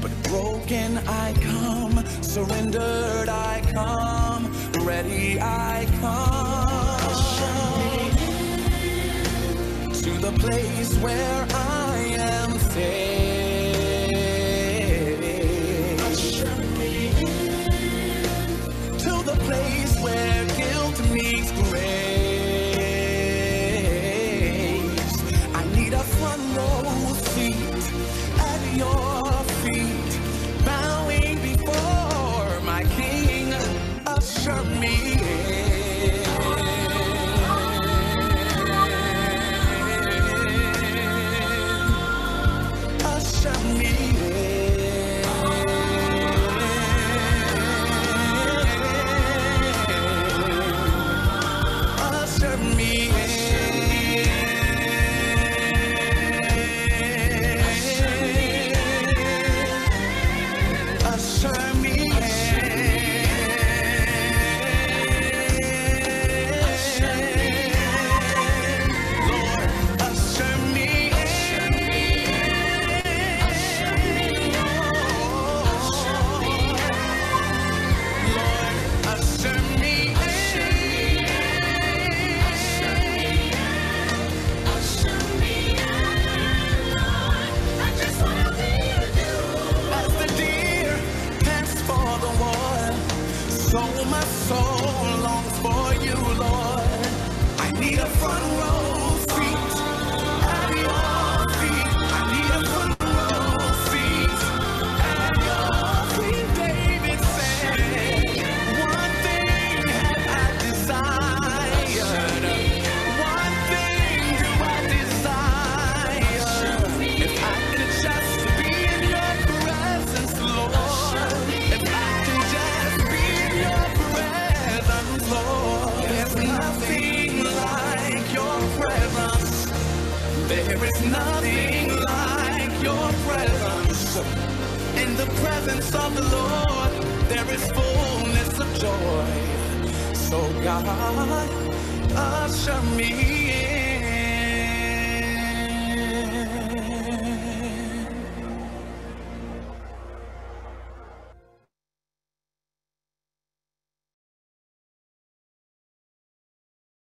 But 0.00 0.12
broken 0.22 0.98
I 0.98 1.32
come, 1.34 2.06
surrendered 2.22 3.28
I 3.28 3.60
come, 3.72 4.52
ready 4.86 5.40
I 5.40 5.84
come 6.00 6.92
to 9.92 10.10
the 10.20 10.32
place 10.38 10.96
where 10.98 11.46
I 11.50 12.14
am 12.16 12.56
safe. 12.70 13.21